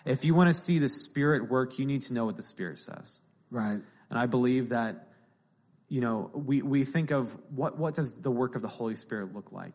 [0.05, 2.79] If you want to see the Spirit work, you need to know what the Spirit
[2.79, 3.21] says.
[3.51, 3.81] Right.
[4.09, 5.09] And I believe that,
[5.89, 9.35] you know, we, we think of what, what does the work of the Holy Spirit
[9.35, 9.75] look like?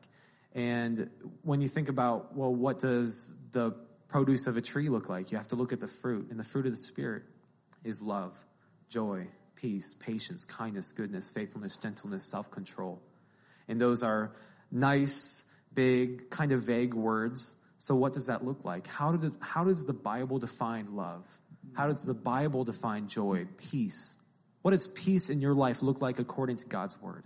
[0.53, 1.09] And
[1.43, 3.75] when you think about, well, what does the
[4.07, 5.31] produce of a tree look like?
[5.31, 6.29] You have to look at the fruit.
[6.31, 7.23] And the fruit of the Spirit
[7.83, 8.37] is love,
[8.89, 13.01] joy, peace, patience, kindness, goodness, faithfulness, gentleness, self control.
[13.67, 14.31] And those are
[14.71, 17.55] nice, big, kind of vague words.
[17.77, 18.87] So, what does that look like?
[18.87, 21.25] How, did it, how does the Bible define love?
[21.73, 24.15] How does the Bible define joy, peace?
[24.61, 27.25] What does peace in your life look like according to God's word?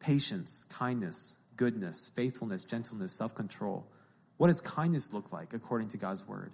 [0.00, 3.86] Patience, kindness, goodness, faithfulness, gentleness, self control.
[4.36, 6.52] What does kindness look like according to God's word?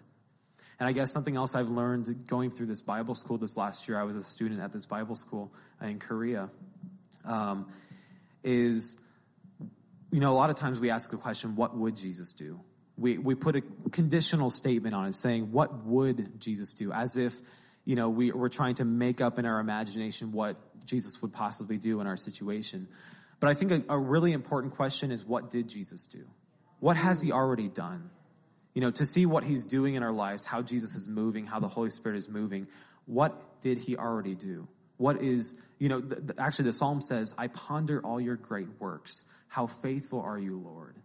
[0.79, 4.01] And I guess something else I've learned going through this Bible school this last year,
[4.01, 6.49] I was a student at this Bible school in Korea,
[7.27, 7.67] um,
[8.43, 8.97] is,
[10.11, 12.61] you know, a lot of times we ask the question, what would Jesus do?
[13.01, 16.93] We, we put a conditional statement on it saying, what would Jesus do?
[16.93, 17.33] As if,
[17.87, 21.79] you know, we, we're trying to make up in our imagination what Jesus would possibly
[21.79, 22.89] do in our situation.
[23.41, 26.27] But I think a, a really important question is, what did Jesus do?
[26.79, 28.11] What has he already done?
[28.75, 31.59] You know, to see what he's doing in our lives, how Jesus is moving, how
[31.59, 32.69] the Holy Spirit is moving.
[33.07, 34.69] What did he already do?
[34.99, 39.25] What is, you know, th- actually the psalm says, I ponder all your great works.
[39.49, 40.97] How faithful are you, Lord?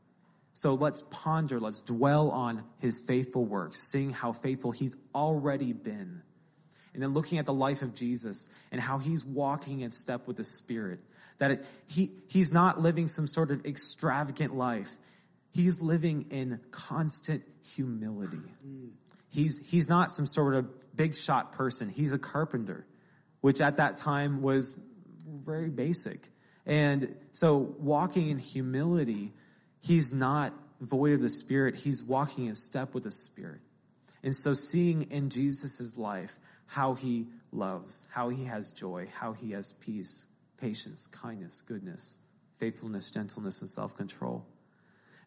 [0.58, 6.22] So let's ponder, let's dwell on his faithful works, seeing how faithful he's already been.
[6.94, 10.38] And then looking at the life of Jesus and how he's walking in step with
[10.38, 11.02] the Spirit.
[11.40, 14.90] That it, he, he's not living some sort of extravagant life.
[15.52, 18.40] He's living in constant humility.
[19.28, 21.90] He's, he's not some sort of big shot person.
[21.90, 22.88] He's a carpenter,
[23.42, 24.78] which at that time was
[25.28, 26.30] very basic.
[26.66, 29.34] And so walking in humility,
[29.86, 31.76] he's not void of the Spirit.
[31.76, 33.62] He's walking in step with the Spirit.
[34.24, 39.52] And so seeing in Jesus' life how he loves, how he has joy, how he
[39.52, 40.26] has peace,
[40.58, 42.18] patience, kindness, goodness,
[42.58, 44.46] faithfulness, gentleness, and self control.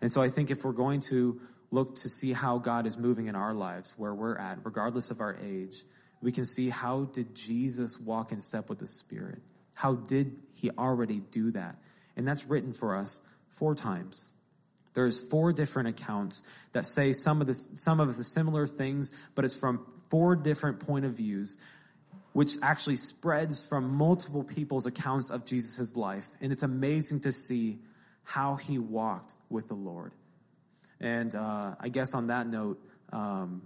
[0.00, 1.40] And so I think if we're going to
[1.70, 5.20] look to see how God is moving in our lives, where we're at, regardless of
[5.20, 5.84] our age,
[6.20, 9.40] we can see how did Jesus walk in step with the Spirit?
[9.74, 11.76] How did he already do that?
[12.16, 14.26] And that's written for us four times.
[14.98, 19.44] There's four different accounts that say some of the some of the similar things, but
[19.44, 21.56] it's from four different point of views,
[22.32, 26.28] which actually spreads from multiple people's accounts of Jesus' life.
[26.40, 27.78] And it's amazing to see
[28.24, 30.14] how he walked with the Lord.
[30.98, 32.82] And uh, I guess on that note,
[33.12, 33.62] um,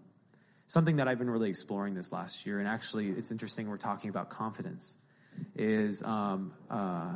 [0.66, 4.10] something that I've been really exploring this last year, and actually it's interesting we're talking
[4.10, 4.98] about confidence,
[5.56, 7.14] is um, uh,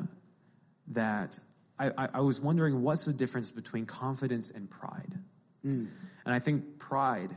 [0.89, 1.39] that
[1.79, 5.19] I, I, I, was wondering what's the difference between confidence and pride?
[5.65, 5.89] Mm.
[6.25, 7.35] And I think pride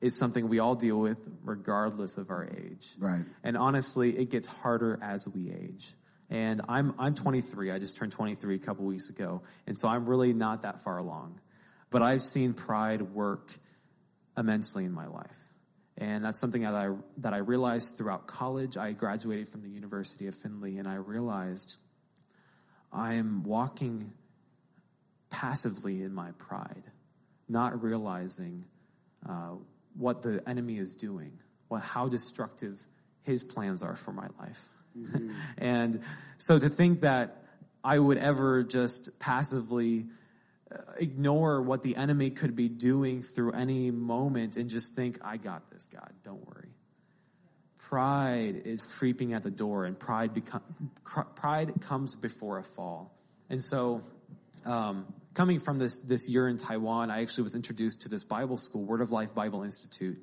[0.00, 2.88] is something we all deal with regardless of our age.
[2.98, 3.24] Right.
[3.42, 5.94] And honestly, it gets harder as we age.
[6.30, 7.70] And I'm I'm 23.
[7.70, 10.96] I just turned 23 a couple weeks ago, and so I'm really not that far
[10.98, 11.40] along.
[11.90, 13.52] But I've seen pride work
[14.36, 15.38] immensely in my life.
[15.96, 18.76] And that's something that I, that I realized throughout college.
[18.76, 21.76] I graduated from the University of Findlay, and I realized
[22.94, 24.12] I am walking
[25.30, 26.84] passively in my pride,
[27.48, 28.64] not realizing
[29.28, 29.52] uh,
[29.96, 31.32] what the enemy is doing,
[31.68, 32.86] what, how destructive
[33.22, 34.70] his plans are for my life.
[34.96, 35.30] Mm-hmm.
[35.58, 36.00] and
[36.38, 37.42] so to think that
[37.82, 40.06] I would ever just passively
[40.98, 45.70] ignore what the enemy could be doing through any moment and just think, I got
[45.70, 46.73] this, God, don't worry.
[47.94, 50.62] Pride is creeping at the door, and pride, become,
[51.36, 53.16] pride comes before a fall.
[53.48, 54.02] And so,
[54.64, 58.58] um, coming from this, this year in Taiwan, I actually was introduced to this Bible
[58.58, 60.18] school, Word of Life Bible Institute.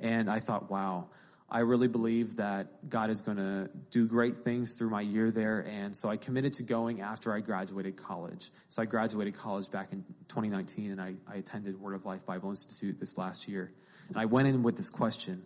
[0.00, 1.10] And I thought, wow,
[1.48, 5.60] I really believe that God is going to do great things through my year there.
[5.60, 8.50] And so I committed to going after I graduated college.
[8.68, 12.48] So I graduated college back in 2019 and I, I attended Word of Life Bible
[12.48, 13.70] Institute this last year.
[14.08, 15.44] And I went in with this question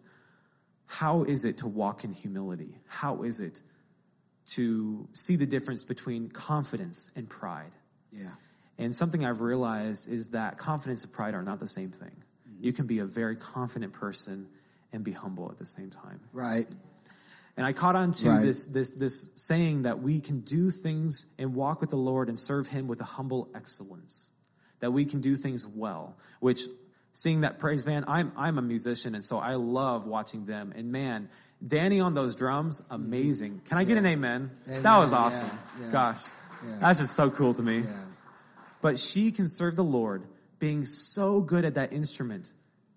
[0.86, 2.78] How is it to walk in humility?
[2.86, 3.60] How is it
[4.54, 7.72] to see the difference between confidence and pride?
[8.12, 8.30] Yeah.
[8.78, 12.10] And something I've realized is that confidence and pride are not the same thing.
[12.48, 12.64] Mm-hmm.
[12.64, 14.48] You can be a very confident person
[14.92, 16.20] and be humble at the same time.
[16.32, 16.68] Right.
[17.56, 18.42] And I caught on to right.
[18.42, 22.38] this, this, this saying that we can do things and walk with the Lord and
[22.38, 24.30] serve Him with a humble excellence.
[24.80, 26.60] That we can do things well, which
[27.16, 30.74] seeing that praise band, I'm, I'm a musician and so I love watching them.
[30.76, 31.30] And man,
[31.66, 32.94] Danny on those drums, mm-hmm.
[32.94, 33.62] amazing.
[33.64, 34.00] Can I get yeah.
[34.00, 34.50] an amen?
[34.68, 34.82] amen?
[34.82, 35.48] That was awesome.
[35.78, 35.86] Yeah.
[35.86, 35.92] Yeah.
[35.92, 36.22] Gosh,
[36.78, 37.84] that's just so cool to me.
[38.82, 40.24] But she can serve the Lord
[40.58, 42.52] being so good at that instrument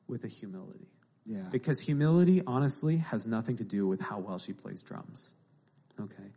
[0.08, 0.88] with a humility.
[1.26, 1.44] Yeah.
[1.50, 5.34] Because humility, honestly, has nothing to do with how well she plays drums.
[6.00, 6.34] Okay.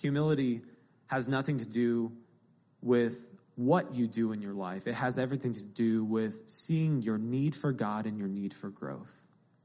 [0.00, 0.62] Humility
[1.06, 2.12] has nothing to do
[2.82, 3.26] with
[3.64, 4.86] what you do in your life.
[4.86, 8.68] It has everything to do with seeing your need for God and your need for
[8.68, 9.12] growth.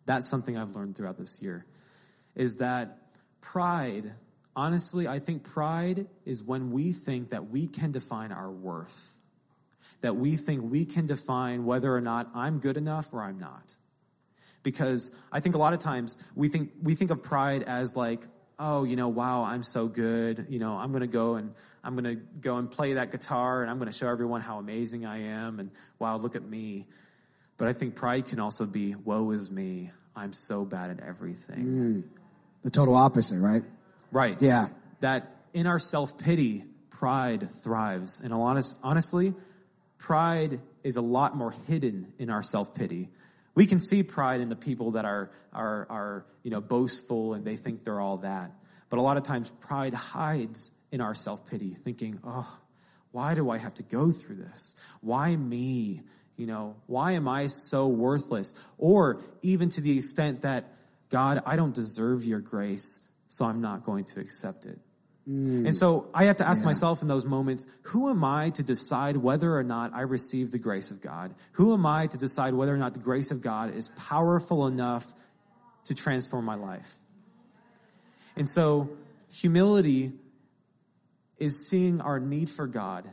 [0.05, 1.65] That's something I've learned throughout this year.
[2.35, 2.97] Is that
[3.41, 4.13] pride,
[4.55, 9.17] honestly, I think pride is when we think that we can define our worth.
[10.01, 13.75] That we think we can define whether or not I'm good enough or I'm not.
[14.63, 18.21] Because I think a lot of times we think we think of pride as like,
[18.59, 20.45] oh, you know, wow, I'm so good.
[20.49, 21.53] You know, I'm going to go and
[21.87, 24.57] I'm going to go and play that guitar and I'm going to show everyone how
[24.59, 26.85] amazing I am and wow, look at me.
[27.55, 29.91] But I think pride can also be, woe is me.
[30.13, 31.65] I'm so bad at everything.
[31.65, 32.03] Mm.
[32.63, 33.63] The total opposite, right?
[34.11, 34.35] Right.
[34.41, 34.67] Yeah.
[34.99, 38.19] That in our self pity, pride thrives.
[38.19, 39.33] And honest, honestly,
[39.97, 43.07] pride is a lot more hidden in our self pity.
[43.55, 47.45] We can see pride in the people that are, are, are, you know, boastful and
[47.45, 48.51] they think they're all that.
[48.89, 52.57] But a lot of times pride hides in our self pity, thinking, oh,
[53.11, 54.75] why do I have to go through this?
[55.01, 56.01] Why me?
[56.35, 58.53] You know, why am I so worthless?
[58.77, 60.71] Or even to the extent that,
[61.09, 64.79] God, I don't deserve your grace, so I'm not going to accept it.
[65.27, 65.65] Mm.
[65.65, 66.67] And so I have to ask Yeah.
[66.67, 70.59] myself in those moments, who am I to decide whether or not I receive the
[70.59, 71.33] grace of God?
[71.53, 75.13] Who am I to decide whether or not the grace of God is powerful enough
[75.85, 76.97] to transform my life?
[78.35, 78.89] And so
[79.29, 80.13] humility
[81.37, 83.09] is seeing our need for God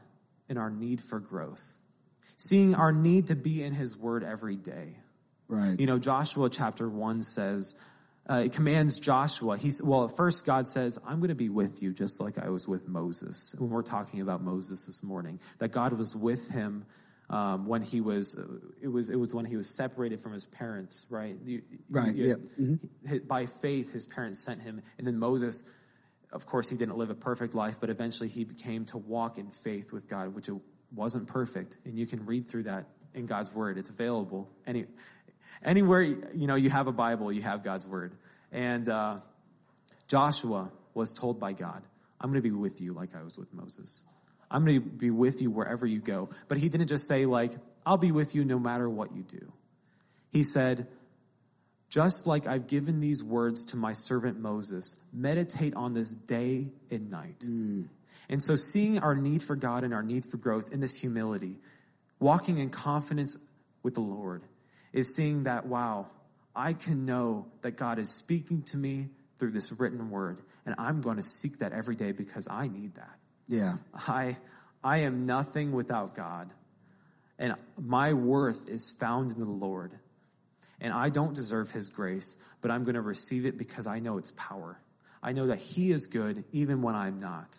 [0.49, 1.63] and our need for growth.
[2.37, 4.97] Seeing our need to be in his word every day.
[5.49, 5.79] Right.
[5.79, 7.75] You know, Joshua chapter 1 says,
[8.29, 9.59] uh, it commands Joshua.
[9.59, 12.49] He's, well, at first God says, I'm going to be with you just like I
[12.49, 13.55] was with Moses.
[13.59, 16.87] When we're talking about Moses this morning, that God was with him
[17.31, 18.35] um, when he was,
[18.83, 21.37] it was, it was when he was separated from his parents, right?
[21.45, 22.27] You- Right, you-
[22.59, 22.65] yeah.
[23.09, 23.27] Mhm.
[23.29, 24.81] By faith, his parents sent him.
[24.99, 25.63] And then Moses,
[26.35, 29.51] of course, he didn't live a perfect life, but eventually he became to walk in
[29.51, 30.57] faith with God, which it
[30.93, 31.79] wasn't perfect.
[31.85, 33.79] And you can read through that in God's word.
[33.79, 34.51] It's available.
[34.67, 34.87] Any,
[35.65, 38.17] anywhere, you know, you have a Bible, you have God's word.
[38.51, 39.19] And uh,
[40.09, 41.83] Joshua was told by God,
[42.21, 44.05] I'm going to be with you like I was with Moses.
[44.51, 46.31] I'm going to be with you wherever you go.
[46.49, 47.53] But he didn't just say, like,
[47.87, 49.53] I'll be with you no matter what you do.
[50.31, 50.89] He said,
[51.95, 57.09] just like I've given these words to my servant Moses, meditate on this day and
[57.09, 57.39] night.
[57.39, 57.87] Mm.
[58.29, 61.57] And so, seeing our need for God and our need for growth in this humility,
[62.19, 63.37] walking in confidence
[63.85, 64.43] with the Lord,
[64.93, 66.09] is seeing that, wow,
[66.57, 71.01] I can know that God is speaking to me through this written word, and I'm
[71.01, 73.19] going to seek that every day because I need that.
[73.47, 73.77] Yeah.
[73.95, 74.37] I,
[74.83, 76.51] I am nothing without God,
[77.39, 79.93] and my worth is found in the Lord.
[80.81, 84.19] And I don't deserve His grace, but I'm going to receive it because I know
[84.19, 84.81] its power.
[85.23, 87.59] I know that He is good even when I'm not.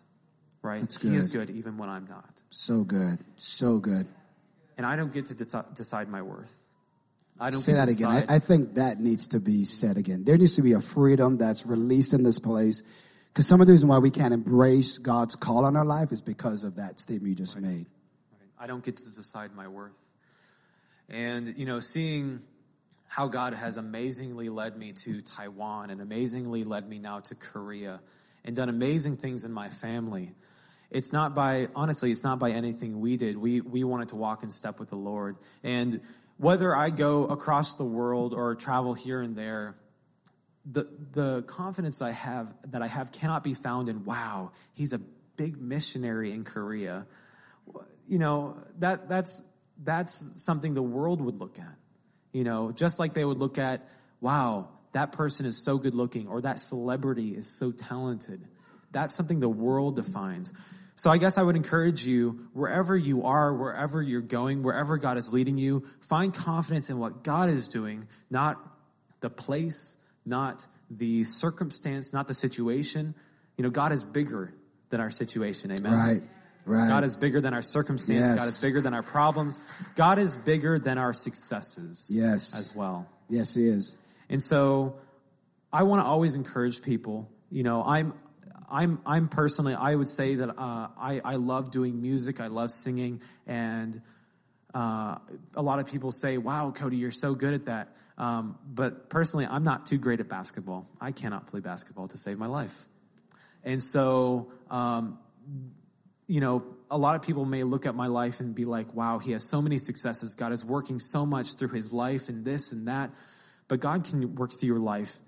[0.62, 0.97] Right?
[0.99, 1.51] He is good.
[1.51, 2.30] even when I'm not.
[2.49, 3.19] So good.
[3.38, 4.08] So good.
[4.78, 6.54] And I don't get to deci- decide my worth.
[7.39, 8.08] I don't Say that again.
[8.08, 10.23] I, I think that needs to be said again.
[10.23, 12.82] There needs to be a freedom that's released in this place.
[13.28, 16.21] Because some of the reason why we can't embrace God's call on our life is
[16.21, 17.88] because of that statement you just made.
[18.58, 19.91] I don't get to decide my worth.
[21.10, 22.41] And, you know, seeing
[23.15, 28.01] how God has amazingly led me to Taiwan and amazingly led me now to Korea
[28.43, 30.34] and done amazing things in my family.
[30.91, 33.38] It's not by, honestly, it's not by anything we did.
[33.38, 35.38] We, we wanted to walk in step with the Lord.
[35.63, 36.01] And
[36.36, 39.78] whether I go across the world or travel here and there,
[40.69, 44.97] the the confidence I have that I have cannot be found in wow he's a
[45.38, 47.06] big missionary in Korea
[48.08, 49.43] you know that that's
[49.84, 51.78] that's something the world would look at
[52.36, 53.88] you know just like they would look at
[54.21, 58.41] wow that person is so good looking or that celebrity is so talented
[58.91, 60.51] that's something the world defines
[60.97, 65.18] so I guess I would encourage you wherever you are wherever you're going wherever God
[65.18, 68.60] is leading you find confidence in what God is doing not
[69.26, 73.16] the place, not the circumstance, not the situation.
[73.57, 74.53] You know, God is bigger
[74.89, 75.72] than our situation.
[75.72, 75.91] Amen.
[75.91, 76.22] Right.
[76.66, 76.88] Right.
[76.89, 78.30] God is bigger than our circumstance.
[78.30, 78.38] Yes.
[78.38, 79.61] God is bigger than our problems.
[79.95, 82.09] God is bigger than our successes.
[82.11, 82.57] Yes.
[82.57, 83.07] As well.
[83.30, 83.99] yes, he is.
[84.30, 84.95] And so
[85.72, 87.30] I want to always encourage people.
[87.51, 88.13] You know, I'm,
[88.70, 92.41] I'm, I'm personally, I would say that uh, I, I love doing music.
[92.41, 93.22] I love singing.
[93.45, 94.01] And
[94.74, 95.18] uh,
[95.53, 97.95] a lot of people say, wow, Cody, you're so good at that.
[98.18, 100.88] Um, but personally, I'm not too great at basketball.
[100.99, 102.88] I cannot play basketball to save my life.
[103.63, 105.20] And so, um,
[106.28, 109.19] you know, a lot of people may look at my life and be like, wow,
[109.19, 110.36] he has so many successes.
[110.36, 113.11] God is working so much through his life and this and that.
[113.67, 115.19] But God can work through your life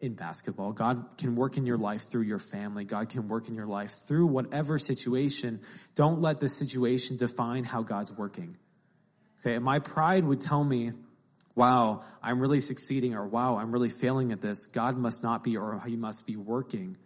[0.00, 0.72] in basketball.
[0.72, 2.84] God can work in your life through your family.
[2.84, 5.60] God can work in your life through whatever situation.
[5.94, 8.56] Don't let the situation define how God's working.
[9.40, 10.92] Okay, And my pride would tell me,
[11.54, 14.66] wow, I'm really succeeding, or wow, I'm really failing at this.
[14.66, 16.96] God must not be, or he must be working.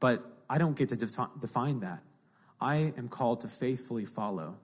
[0.00, 2.02] But I don't get to defi- define that.
[2.60, 4.56] I am called to faithfully follow.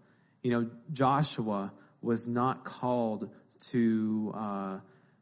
[0.43, 1.73] You know, Joshua
[2.03, 3.31] was not called
[3.71, 4.79] to uh,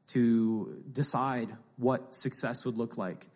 [0.09, 3.29] to decide what success would look like.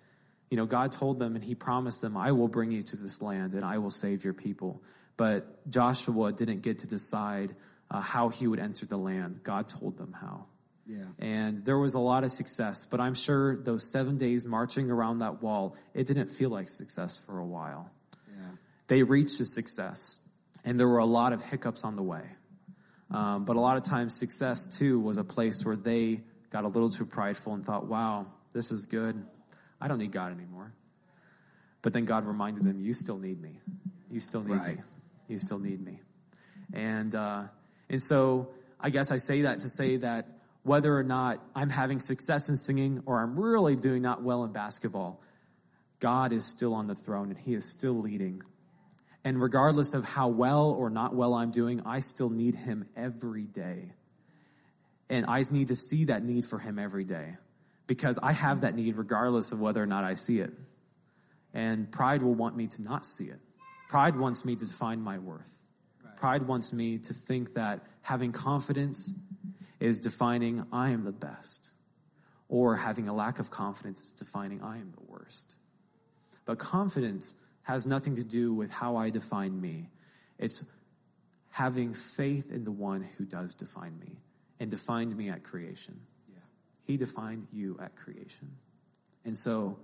[0.51, 3.21] You know, God told them and He promised them, "I will bring you to this
[3.23, 4.83] land and I will save your people."
[5.17, 7.55] But Joshua didn't get to decide
[7.91, 9.41] uh, how he would enter the land.
[9.43, 10.47] God told them how.
[10.87, 11.05] Yeah.
[11.19, 15.19] And there was a lot of success, but I'm sure those seven days marching around
[15.19, 17.91] that wall, it didn't feel like success for a while.
[18.93, 20.21] They reached a success,
[20.67, 22.25] and there were a lot of hiccups on the way.
[23.11, 26.21] Um, but a lot of times, success too was a place where they
[26.51, 29.25] got a little too prideful and thought, wow, this is good.
[29.81, 30.75] I don't need God anymore.
[31.81, 33.61] But then God reminded them, you still need me.
[34.11, 34.77] You still need Right.
[34.77, 34.83] me.
[35.27, 36.03] You still need me.
[36.75, 37.45] And, uh,
[37.89, 40.29] and so I guess I say that to say that
[40.65, 44.53] whether or not I'm having success in singing or I'm really doing not well in
[44.53, 45.23] basketball,
[45.99, 48.43] God is still on the throne and He is still leading.
[49.25, 53.45] And regardless of how well or not well I'm doing, I still need Him every
[53.45, 53.93] day.
[55.09, 57.37] And I need to see that need for Him every day
[57.87, 60.53] because I have that need regardless of whether or not I see it.
[61.55, 63.39] And pride will want me to not see it.
[63.89, 65.53] Pride wants me to define my worth.
[66.17, 69.13] Pride wants me to think that having confidence
[69.81, 71.73] is defining I am the best,
[72.49, 75.57] or having a lack of confidence is defining I am the worst.
[76.45, 79.91] But confidence has nothing to do with how I define me.
[80.39, 80.65] It's
[81.51, 84.19] having faith in the one who does define me
[84.59, 86.01] and defined me at creation.
[86.29, 86.41] Yeah.
[86.85, 88.51] He defined you at creation.
[89.25, 89.79] And so,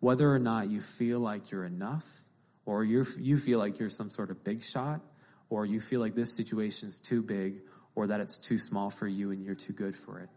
[0.00, 2.04] whether or not you feel like you're enough,
[2.66, 5.00] or you you feel like you're some sort of big shot,
[5.50, 7.62] or you feel like this situation's too big,
[7.94, 10.28] or that it's too small for you and you're too good for it,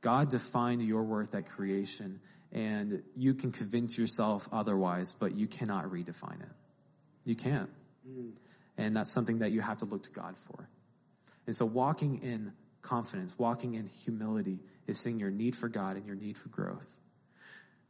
[0.00, 2.20] God defined your worth at creation,
[2.54, 6.52] and you can convince yourself otherwise, but you cannot redefine it.
[7.24, 7.68] You can't.
[8.08, 8.30] Mm.
[8.78, 10.68] And that's something that you have to look to God for.
[11.46, 16.06] And so, walking in confidence, walking in humility, is seeing your need for God and
[16.06, 16.86] your need for growth.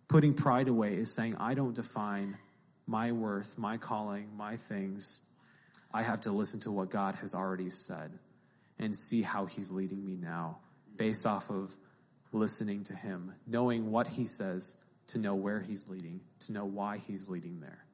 [0.08, 2.38] Putting pride away is saying, I don't define
[2.86, 5.22] my worth, my calling, my things.
[5.92, 8.18] I have to listen to what God has already said
[8.78, 10.58] and see how He's leading me now
[10.96, 11.76] based off of
[12.34, 14.76] listening to Him, knowing what He says,
[15.08, 17.86] to know where He's leading, to know why He's leading there,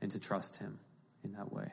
[0.00, 0.80] and to trust Him
[1.22, 1.70] in that way.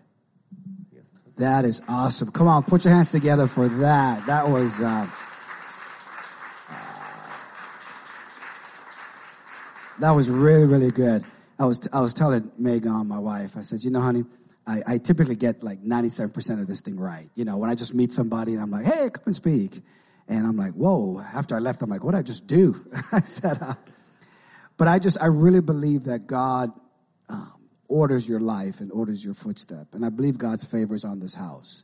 [1.37, 2.31] That is awesome.
[2.31, 4.25] Come on, put your hands together for that.
[4.27, 4.79] That was.
[4.79, 5.07] Uh,
[9.99, 11.23] that was really, really good.
[11.57, 14.25] I was I was telling Megan, my wife, I said, you know, honey,
[14.67, 17.29] I, I typically get like ninety seven percent of this thing right.
[17.35, 19.81] You know, when I just meet somebody and I'm like, hey, come and speak,
[20.27, 21.21] and I'm like, whoa.
[21.33, 22.85] After I left, I'm like, what did I just do?
[23.11, 23.75] I said, uh,
[24.77, 26.71] but I just I really believe that God
[27.29, 27.53] um,
[27.87, 31.33] orders your life and orders your footstep, and I believe God's favor is on this
[31.33, 31.83] house.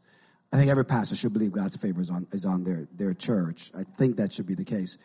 [0.53, 3.71] I think every pastor should believe God's favor is on is on their their church.
[3.77, 4.97] I think that should be the case.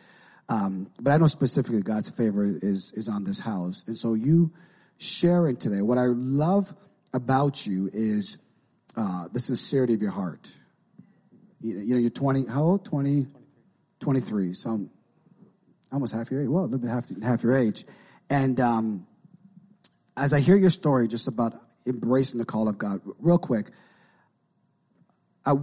[0.49, 4.53] Um, but I know specifically God's favor is is on this house, and so you
[4.99, 5.83] sharing today.
[5.83, 6.75] What I love
[7.13, 8.39] about you is
[8.97, 10.51] uh, the sincerity of your heart.
[11.61, 12.47] You, know, you're 20.
[12.47, 12.85] How old?
[12.85, 13.27] 20,
[14.01, 14.55] 23.
[14.55, 14.91] So I'm
[15.93, 16.49] almost half your age.
[16.49, 17.85] Well, a little bit half half your age,
[18.29, 19.07] and um,
[20.17, 23.71] as I hear your story, just about embracing the call of God, real quick.
[25.45, 25.55] I,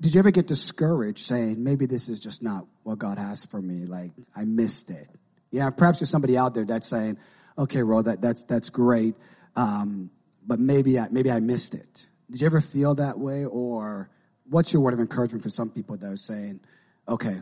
[0.00, 3.60] did you ever get discouraged saying, maybe this is just not what God has for
[3.60, 3.86] me?
[3.86, 5.08] Like, I missed it.
[5.50, 7.18] Yeah, perhaps there's somebody out there that's saying,
[7.58, 9.14] okay, Ro, that, that's, that's great.
[9.54, 10.10] Um,
[10.44, 12.06] but maybe I, maybe I missed it.
[12.30, 13.44] Did you ever feel that way?
[13.44, 14.10] Or
[14.52, 16.60] what's your word of encouragement for some people that are saying,
[17.08, 17.40] okay,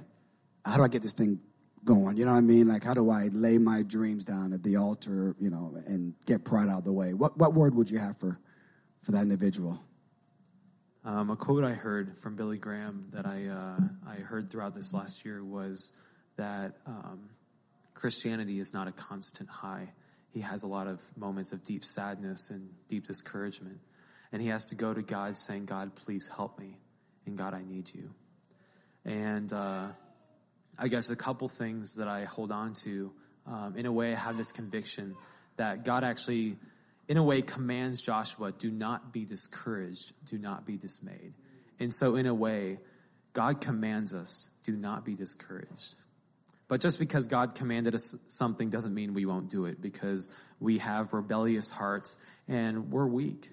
[0.65, 1.41] how do I get this thing
[1.85, 2.17] going?
[2.17, 2.69] You know what I mean?
[2.69, 6.45] Like, how do I lay my dreams down at the altar, you know, and get
[6.45, 7.13] pride out of the way?
[7.15, 8.39] What, what word would you have for,
[9.03, 9.83] for that individual?
[11.05, 14.93] Um, a quote I heard from Billy Graham that I uh, I heard throughout this
[14.93, 15.93] last year was
[16.37, 17.31] that um,
[17.95, 19.89] Christianity is not a constant high.
[20.35, 23.81] He has a lot of moments of deep sadness and deep discouragement,
[24.31, 26.77] and he has to go to God saying, "God, please help me,"
[27.27, 28.11] and God, I need you.
[29.05, 29.89] And uh,
[30.79, 33.13] I guess a couple things that I hold on to.
[33.47, 35.17] Um, in a way, I have this conviction
[35.57, 36.57] that God actually
[37.11, 41.35] in a way commands Joshua, do not be discouraged, do not be dismayed.
[41.81, 42.79] And so, in a way,
[43.33, 45.97] God commands us, do not be discouraged.
[46.69, 50.79] But just because God commanded us something doesn't mean we won't do it because we
[50.79, 52.17] have rebellious hearts
[52.47, 53.51] and we're weak.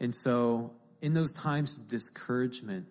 [0.00, 2.86] And so, in those times of discouragement,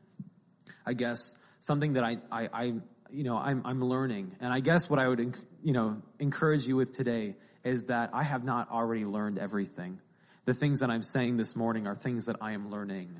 [0.85, 2.63] I guess something that I, I, I
[3.09, 6.75] you know, I'm, I'm learning, and I guess what I would, you know, encourage you
[6.75, 9.99] with today is that I have not already learned everything.
[10.45, 13.19] The things that I'm saying this morning are things that I am learning,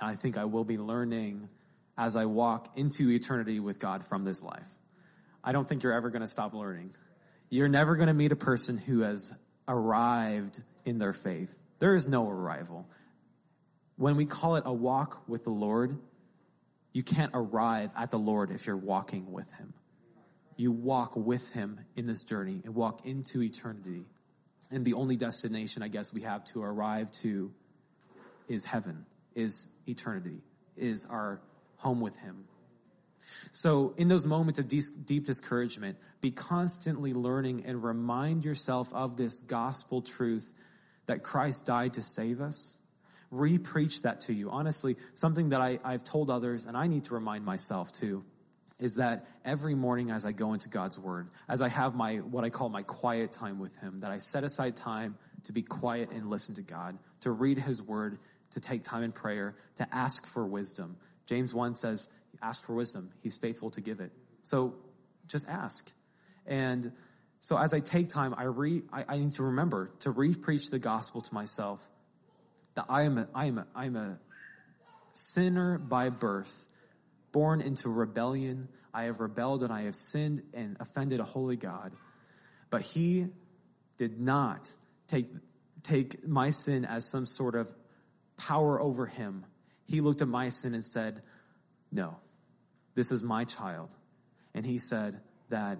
[0.00, 1.48] and I think I will be learning
[1.96, 4.68] as I walk into eternity with God from this life.
[5.42, 6.94] I don't think you're ever going to stop learning.
[7.48, 9.32] You're never going to meet a person who has
[9.68, 11.48] arrived in their faith.
[11.78, 12.86] There is no arrival.
[13.96, 15.98] When we call it a walk with the Lord,
[16.92, 19.72] you can't arrive at the Lord if you're walking with Him.
[20.56, 24.04] You walk with Him in this journey and walk into eternity.
[24.70, 27.52] And the only destination, I guess, we have to arrive to
[28.48, 30.40] is heaven, is eternity,
[30.76, 31.40] is our
[31.76, 32.44] home with Him.
[33.52, 39.40] So, in those moments of deep discouragement, be constantly learning and remind yourself of this
[39.40, 40.52] gospel truth
[41.06, 42.78] that Christ died to save us.
[43.32, 44.50] Repreach that to you.
[44.50, 48.24] Honestly, something that I, I've told others, and I need to remind myself too,
[48.78, 52.44] is that every morning as I go into God's Word, as I have my what
[52.44, 56.10] I call my quiet time with Him, that I set aside time to be quiet
[56.10, 58.18] and listen to God, to read His Word,
[58.50, 60.96] to take time in prayer, to ask for wisdom.
[61.26, 62.08] James 1 says,
[62.42, 63.10] ask for wisdom.
[63.22, 64.12] He's faithful to give it.
[64.42, 64.74] So
[65.26, 65.90] just ask.
[66.46, 66.92] And
[67.40, 70.78] so as I take time, I re I, I need to remember to re-preach the
[70.78, 71.86] gospel to myself
[72.76, 74.18] that I am a, I am a, I am a
[75.12, 76.66] sinner by birth,
[77.32, 78.68] born into rebellion.
[78.94, 81.92] I have rebelled and I have sinned and offended a holy God.
[82.70, 83.26] But he
[83.98, 84.70] did not
[85.08, 85.26] take
[85.82, 87.72] take my sin as some sort of
[88.36, 89.44] power over him.
[89.86, 91.22] He looked at my sin and said,
[91.92, 92.16] "No.
[92.94, 93.90] This is my child.
[94.54, 95.20] And he said
[95.50, 95.78] that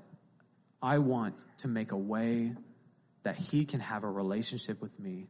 [0.82, 2.52] I want to make a way
[3.22, 5.26] that he can have a relationship with me,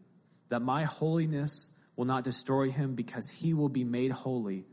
[0.49, 4.65] that my holiness will not destroy him because he will be made holy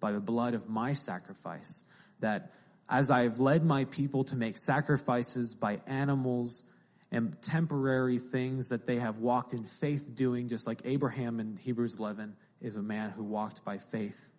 [0.00, 1.84] by the blood of my sacrifice.
[2.20, 2.52] That
[2.88, 6.64] as I have led my people to make sacrifices by animals
[7.10, 11.98] and temporary things that they have walked in faith doing, just like Abraham in Hebrews
[11.98, 14.32] 11 is a man who walked by faith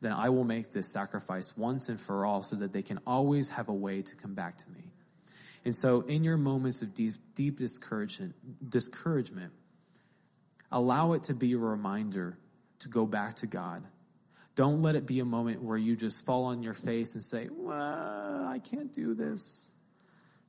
[0.00, 3.48] then I will make this sacrifice once and for all so that they can always
[3.50, 4.92] have a way to come back to me.
[5.64, 8.34] And so, in your moments of deep, deep discouragement,
[8.70, 9.52] discouragement,
[10.70, 12.38] allow it to be a reminder
[12.80, 13.84] to go back to God.
[14.54, 17.48] Don't let it be a moment where you just fall on your face and say,
[17.50, 19.70] well, I can't do this.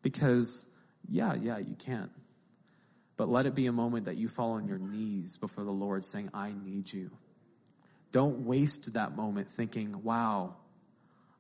[0.02, 0.66] Because,
[1.10, 2.12] yeah, yeah, you can't.
[3.18, 6.06] But let it be a moment that you fall on your knees before the Lord
[6.06, 7.12] saying, I need you.
[8.12, 10.56] Don't waste that moment thinking, wow,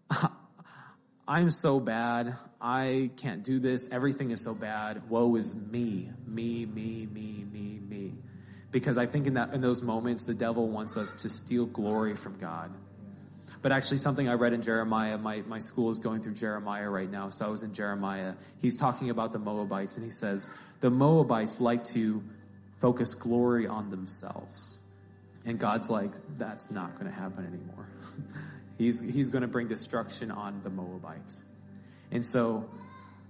[1.28, 2.36] I'm so bad.
[2.60, 3.90] I can't do this.
[3.92, 5.10] Everything is so bad.
[5.10, 6.10] Woe is me.
[6.26, 8.14] Me, me, me, me, me.
[8.72, 12.16] Because I think in that in those moments the devil wants us to steal glory
[12.16, 12.72] from God.
[13.62, 17.10] But actually something I read in Jeremiah, my, my school is going through Jeremiah right
[17.10, 18.34] now, so I was in Jeremiah.
[18.62, 20.50] He's talking about the Moabites and he says,
[20.80, 22.24] the Moabites like to
[22.80, 24.78] focus glory on themselves.
[25.46, 27.90] And God's like, that's not going to happen anymore.
[28.78, 31.46] he's he's going to bring destruction on the Moabites.
[32.12, 32.70] And so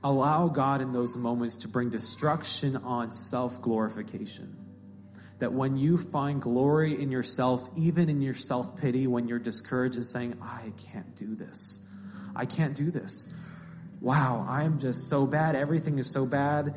[0.03, 4.55] allow God in those moments to bring destruction on self glorification.
[5.39, 9.95] That when you find glory in yourself, even in your self pity, when you're discouraged
[9.95, 11.87] and saying, I can't do this,
[12.35, 13.33] I can't do this.
[14.01, 15.55] Wow, I'm just so bad.
[15.55, 16.75] Everything is so bad.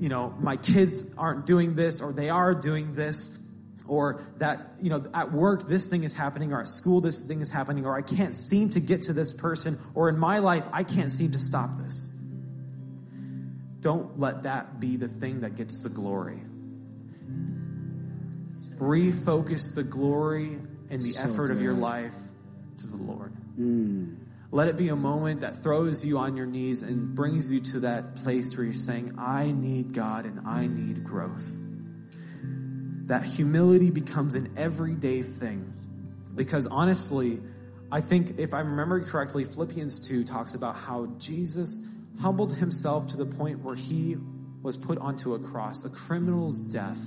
[0.00, 3.30] You know, my kids aren't doing this or they are doing this
[3.88, 7.40] or that, you know, at work this thing is happening, or at school this thing
[7.40, 10.66] is happening, or I can't seem to get to this person, or in my life
[10.72, 12.12] I can't seem to stop this.
[13.80, 16.42] Don't let that be the thing that gets the glory.
[18.78, 20.58] Refocus the glory
[20.90, 21.56] and the so effort good.
[21.56, 22.14] of your life
[22.78, 23.32] to the Lord.
[23.58, 24.16] Mm.
[24.52, 27.80] Let it be a moment that throws you on your knees and brings you to
[27.80, 31.44] that place where you're saying, I need God and I need growth
[33.06, 35.72] that humility becomes an everyday thing.
[36.34, 37.40] Because honestly,
[37.90, 41.82] I think if I remember correctly, Philippians 2 talks about how Jesus
[42.20, 44.16] humbled himself to the point where he
[44.62, 46.98] was put onto a cross, a criminal's death.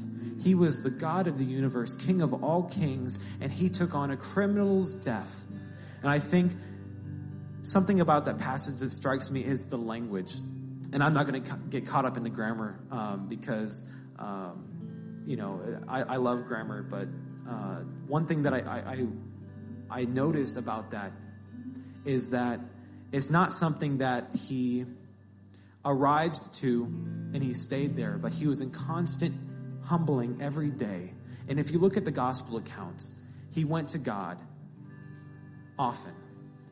[0.42, 4.12] He was the God of the universe, King of all kings, and he took on
[4.12, 5.46] a criminal's death.
[6.02, 6.54] And I think
[7.62, 10.36] something about that passage that strikes me is the language.
[10.92, 13.86] And I'm not going to get caught up in the grammar um, because
[14.18, 14.70] um,
[15.26, 17.08] you know, I, I love grammar, but
[17.48, 19.08] uh, one thing that I,
[19.92, 21.12] I, I notice about that
[22.04, 22.60] is that
[23.12, 24.86] it's not something that he
[25.86, 26.84] arrived to
[27.34, 29.36] and he stayed there, but he was in constant
[29.90, 31.12] humbling every day.
[31.48, 33.16] And if you look at the gospel accounts,
[33.52, 34.38] he went to God
[35.78, 36.14] often.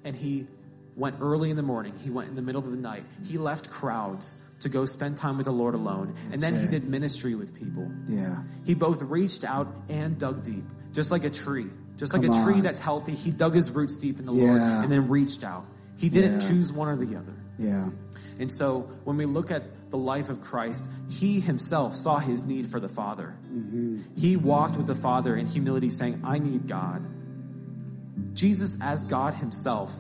[0.03, 0.47] And he
[0.95, 3.03] went early in the morning, he went in the middle of the night.
[3.26, 6.15] He left crowds to go spend time with the Lord alone.
[6.26, 7.91] and That's then he did ministry with people.
[8.07, 8.38] Yeah.
[8.65, 10.63] He both reached out and dug deep,
[10.93, 11.68] just like a tree.
[11.97, 12.61] Just like Come a tree on.
[12.61, 15.65] that's healthy, he dug his roots deep in the Lord and then reached out.
[15.97, 16.47] He didn't Yeah.
[16.47, 17.34] choose one or the other.
[17.57, 17.89] Yeah.
[18.39, 22.67] And so when we look at the life of Christ, he himself saw his need
[22.67, 23.35] for the Father.
[23.45, 24.01] Mm-hmm.
[24.15, 27.05] He walked with the Father in humility, saying, I need God.
[28.33, 29.93] Jesus, as God himself,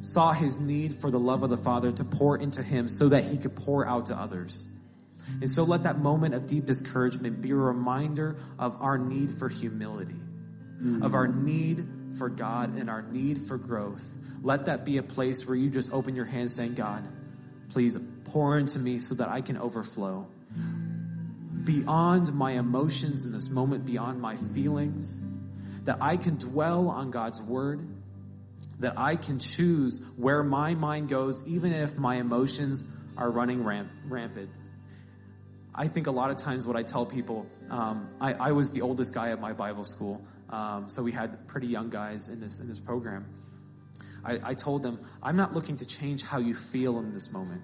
[0.00, 3.24] saw his need for the love of the Father to pour into him so that
[3.24, 4.68] he could pour out to others.
[5.40, 9.48] And so let that moment of deep discouragement be a reminder of our need for
[9.48, 11.02] humility, mm-hmm.
[11.02, 11.86] of our need
[12.18, 14.04] for God and our need for growth.
[14.42, 17.06] Let that be a place where you just open your hands saying, God,
[17.70, 20.26] please pour into me so that I can overflow.
[21.64, 25.20] Beyond my emotions in this moment, beyond my feelings,
[25.84, 27.86] that I can dwell on God's word,
[28.80, 33.90] that I can choose where my mind goes, even if my emotions are running ramp-
[34.06, 34.50] rampant.
[35.74, 38.82] I think a lot of times what I tell people, um, I, I was the
[38.82, 42.60] oldest guy at my Bible school, um, so we had pretty young guys in this
[42.60, 43.26] in this program.
[44.24, 47.62] I, I told them, I'm not looking to change how you feel in this moment.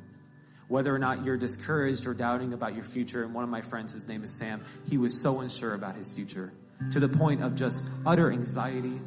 [0.69, 3.93] Whether or not you're discouraged or doubting about your future, and one of my friends,
[3.93, 6.53] his name is Sam, he was so unsure about his future
[6.93, 9.01] to the point of just utter anxiety.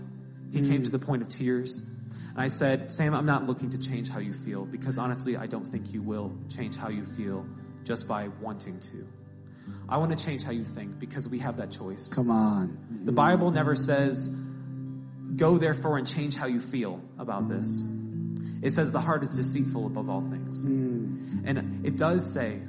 [0.52, 1.80] He came to the point of tears.
[1.80, 5.46] And I said, Sam, I'm not looking to change how you feel because honestly, I
[5.46, 7.46] don't think you will change how you feel
[7.84, 9.08] just by wanting to.
[9.88, 12.12] I want to change how you think because we have that choice.
[12.14, 12.78] Come on.
[13.04, 14.30] The Bible never says,
[15.40, 17.90] go therefore and change how you feel about this.
[18.62, 20.68] It says the heart is deceitful above all things.
[20.68, 21.44] Mm.
[21.46, 22.60] And it does say,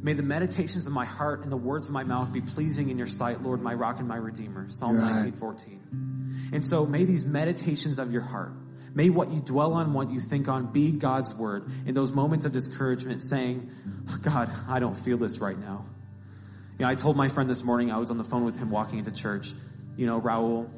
[0.00, 2.98] may the meditations of my heart and the words of my mouth be pleasing in
[2.98, 4.68] your sight, Lord, my rock and my redeemer.
[4.68, 5.16] Psalm Right.
[5.16, 6.50] 19, 14.
[6.52, 8.52] And so may these meditations of your heart,
[8.94, 12.44] may what you dwell on, what you think on, be God's word in those moments
[12.44, 13.68] of discouragement, saying,
[14.10, 15.84] oh, God, I don't feel this right now.
[16.78, 18.70] You know, I told my friend this morning, I was on the phone with him
[18.70, 19.52] walking into church,
[19.96, 20.68] you know, Raul,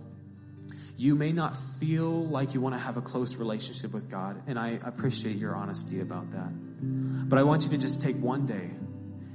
[0.99, 4.59] you may not feel like you want to have a close relationship with God, and
[4.59, 6.49] I appreciate your honesty about that.
[7.28, 8.70] But I want you to just take one day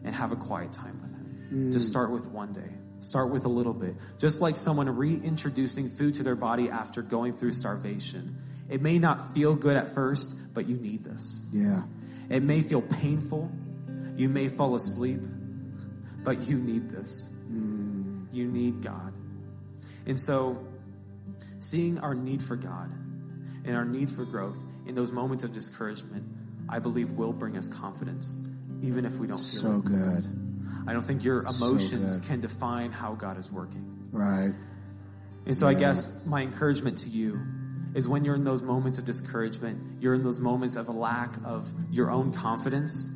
[0.03, 1.47] and have a quiet time with Him.
[1.53, 1.73] Mm.
[1.73, 2.69] Just start with one day.
[2.99, 3.95] Start with a little bit.
[4.17, 8.37] Just like someone reintroducing food to their body after going through starvation.
[8.69, 11.45] It may not feel good at first, but you need this.
[11.51, 11.83] Yeah.
[12.29, 13.51] It may feel painful.
[14.15, 15.21] You may fall asleep,
[16.23, 17.29] but you need this.
[17.51, 18.27] Mm.
[18.31, 19.13] You need God.
[20.05, 20.65] And so,
[21.61, 22.91] seeing our need for God
[23.63, 26.25] and our need for growth in those moments of discouragement,
[26.67, 28.35] I believe will bring us confidence,
[28.81, 29.85] even if we don't feel So it.
[29.85, 30.25] good.
[30.87, 32.27] I don't think your emotions good.
[32.27, 34.07] can define how God is working.
[34.11, 34.51] Right.
[35.45, 37.39] And so I guess my encouragement to you
[37.93, 41.35] is when you're in those moments of discouragement, you're in those moments of a lack
[41.43, 43.07] of your own confidence,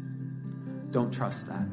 [0.92, 1.66] don't trust that.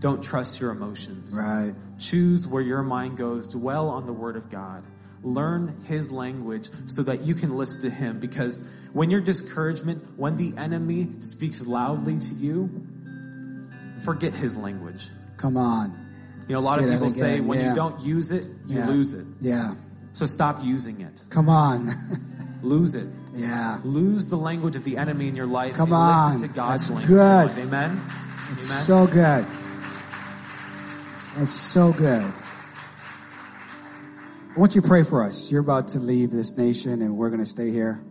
[0.00, 1.36] Don't trust your emotions.
[1.38, 1.74] Right.
[1.98, 3.46] Choose where your mind goes.
[3.46, 4.84] Dwell on the Word of God.
[5.22, 8.18] Learn His language so that you can listen to Him.
[8.20, 8.60] Because
[8.92, 12.70] when you're discouragement, when the enemy speaks loudly to you,
[14.04, 15.08] forget His language.
[15.36, 16.06] Come on.
[16.48, 17.68] You know, a lot Say of people say when yeah.
[17.70, 18.86] you don't use it, you Yeah.
[18.88, 19.26] lose it.
[19.40, 19.74] Yeah.
[20.12, 21.24] So stop using it.
[21.30, 22.58] Come on.
[22.62, 23.06] Lose it.
[23.34, 23.78] yeah.
[23.84, 26.32] Lose the language of the enemy in your life Come and on.
[26.32, 27.08] listen to God's That's language.
[27.08, 27.50] good.
[27.66, 28.00] Amen.
[28.52, 28.82] It's Amen.
[28.82, 29.46] so good.
[31.38, 32.32] It's so good.
[34.56, 35.48] I want you to pray for us.
[35.50, 38.04] You're about to leave this nation and we're going to stay here.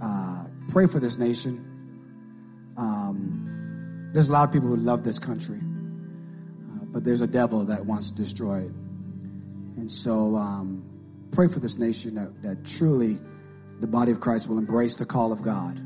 [0.00, 2.72] Uh, pray for this nation.
[2.78, 7.66] Um, there's a lot of people who love this country, uh, but there's a devil
[7.66, 8.72] that wants to destroy it.
[9.76, 10.82] And so um,
[11.30, 13.18] pray for this nation that, that truly
[13.80, 15.76] the body of Christ will embrace the call of God,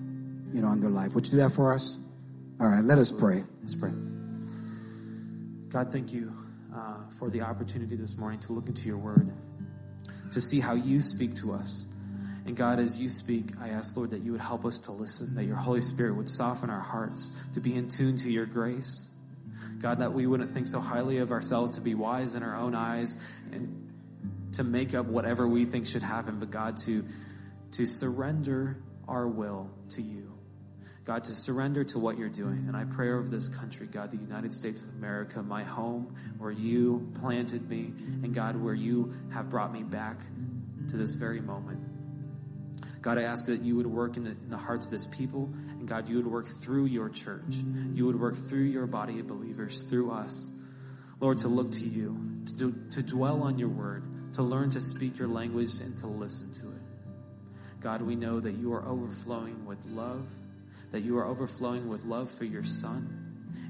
[0.55, 1.15] you know, in their life.
[1.15, 1.99] Would you do that for us?
[2.61, 3.43] All right, let us pray.
[3.61, 3.93] Let's pray.
[5.69, 6.46] God, thank you
[6.77, 9.33] uh, for the opportunity this morning to look into your word,
[10.33, 11.87] to see how you speak to us.
[12.45, 15.35] And God, as you speak, I ask, Lord, that you would help us to listen,
[15.35, 19.11] that your Holy Spirit would soften our hearts to be in tune to your grace.
[19.81, 22.75] God, that we wouldn't think so highly of ourselves to be wise in our own
[22.75, 23.19] eyes
[23.53, 23.93] and
[24.53, 27.05] to make up whatever we think should happen, but God, to,
[27.73, 30.36] to surrender our will to you.
[31.07, 32.65] God, to surrender to what you're doing.
[32.67, 36.51] And I pray over this country, God, the United States of America, my home, where
[36.51, 37.93] you planted me,
[38.25, 40.19] and God, where you have brought me back
[40.89, 41.79] to this very moment.
[43.03, 45.49] God, I ask that you would work in the, in the hearts of this people,
[45.69, 47.55] and God, you would work through your church.
[47.95, 50.51] You would work through your body of believers, through us.
[51.21, 54.81] Lord, to look to you, to, do, to dwell on your word, to learn to
[54.81, 56.83] speak your language, and to listen to it.
[57.81, 60.27] God, we know that you are overflowing with love,
[60.93, 63.23] that you are overflowing with love for your son.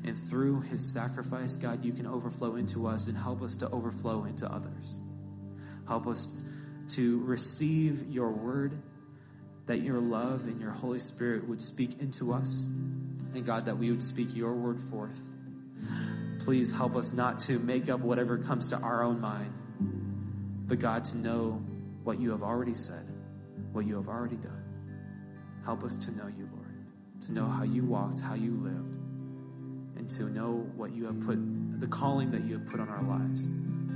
[0.05, 4.25] And through his sacrifice, God, you can overflow into us and help us to overflow
[4.25, 5.01] into others.
[5.89, 6.29] Help us
[6.89, 8.81] to receive your word
[9.67, 12.67] that your love and your Holy Spirit would speak into us.
[13.35, 15.21] And God, that we would speak your word forth.
[16.41, 19.53] Please help us not to make up whatever comes to our own mind,
[20.69, 21.63] but God, to know
[22.05, 23.05] what you have already said,
[23.73, 24.63] what you have already done.
[25.65, 26.46] Help us to know you,
[27.27, 28.97] to know how you walked, how you lived,
[29.97, 31.39] and to know what you have put,
[31.81, 33.51] the calling that you have put on our lives,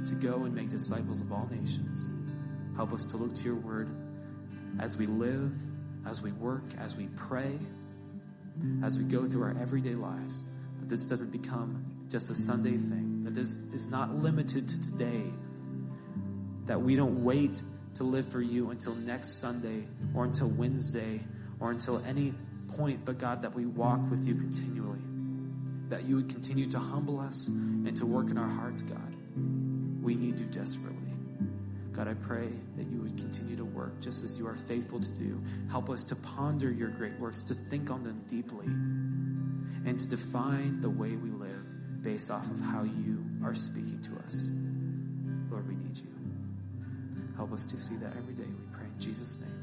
[0.08, 2.08] to go and make disciples of all nations.
[2.76, 3.88] Help us to look to your word
[4.80, 5.52] as we live,
[6.06, 7.58] as we work, as we pray,
[8.82, 10.44] as we go through our everyday lives,
[10.80, 15.24] that this doesn't become just a Sunday thing, that this is not limited to today,
[16.66, 17.62] that we don't wait
[17.94, 21.20] to live for you until next Sunday or until Wednesday
[21.60, 22.34] or until any
[22.76, 25.00] point, but God, that we walk with you continually,
[25.88, 29.14] that you would continue to humble us and to work in our hearts, God.
[30.02, 30.96] We need you desperately.
[31.92, 35.10] God, I pray that you would continue to work just as you are faithful to
[35.10, 35.42] do.
[35.70, 40.80] Help us to ponder your great works, to think on them deeply, and to define
[40.80, 44.50] the way we live based off of how you are speaking to us.
[45.50, 46.06] Lord, we need you.
[47.36, 48.44] Help us to see that every day.
[48.44, 49.59] We pray in Jesus' name.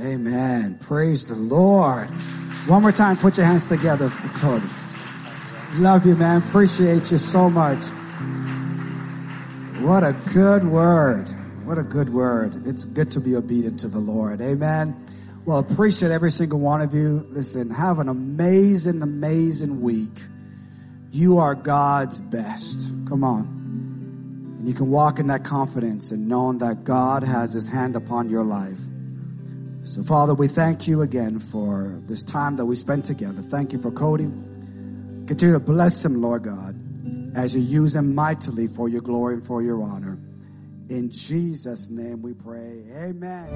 [0.00, 0.78] Amen.
[0.80, 2.08] Praise the Lord.
[2.66, 4.66] One more time, put your hands together for Cody.
[5.74, 6.38] Love you, man.
[6.38, 7.82] Appreciate you so much.
[9.82, 11.28] What a good word.
[11.64, 12.66] What a good word.
[12.66, 14.40] It's good to be obedient to the Lord.
[14.40, 15.04] Amen.
[15.44, 17.26] Well, appreciate every single one of you.
[17.30, 20.16] Listen, have an amazing, amazing week.
[21.10, 22.88] You are God's best.
[23.08, 23.40] Come on.
[24.58, 28.30] And you can walk in that confidence and knowing that God has his hand upon
[28.30, 28.78] your life.
[29.84, 33.42] So, Father, we thank you again for this time that we spent together.
[33.42, 34.30] Thank you for Cody.
[35.26, 36.78] Continue to bless him, Lord God
[37.34, 40.18] as you use him mightily for your glory and for your honor.
[40.88, 42.84] In Jesus' name we pray.
[42.96, 43.48] Amen.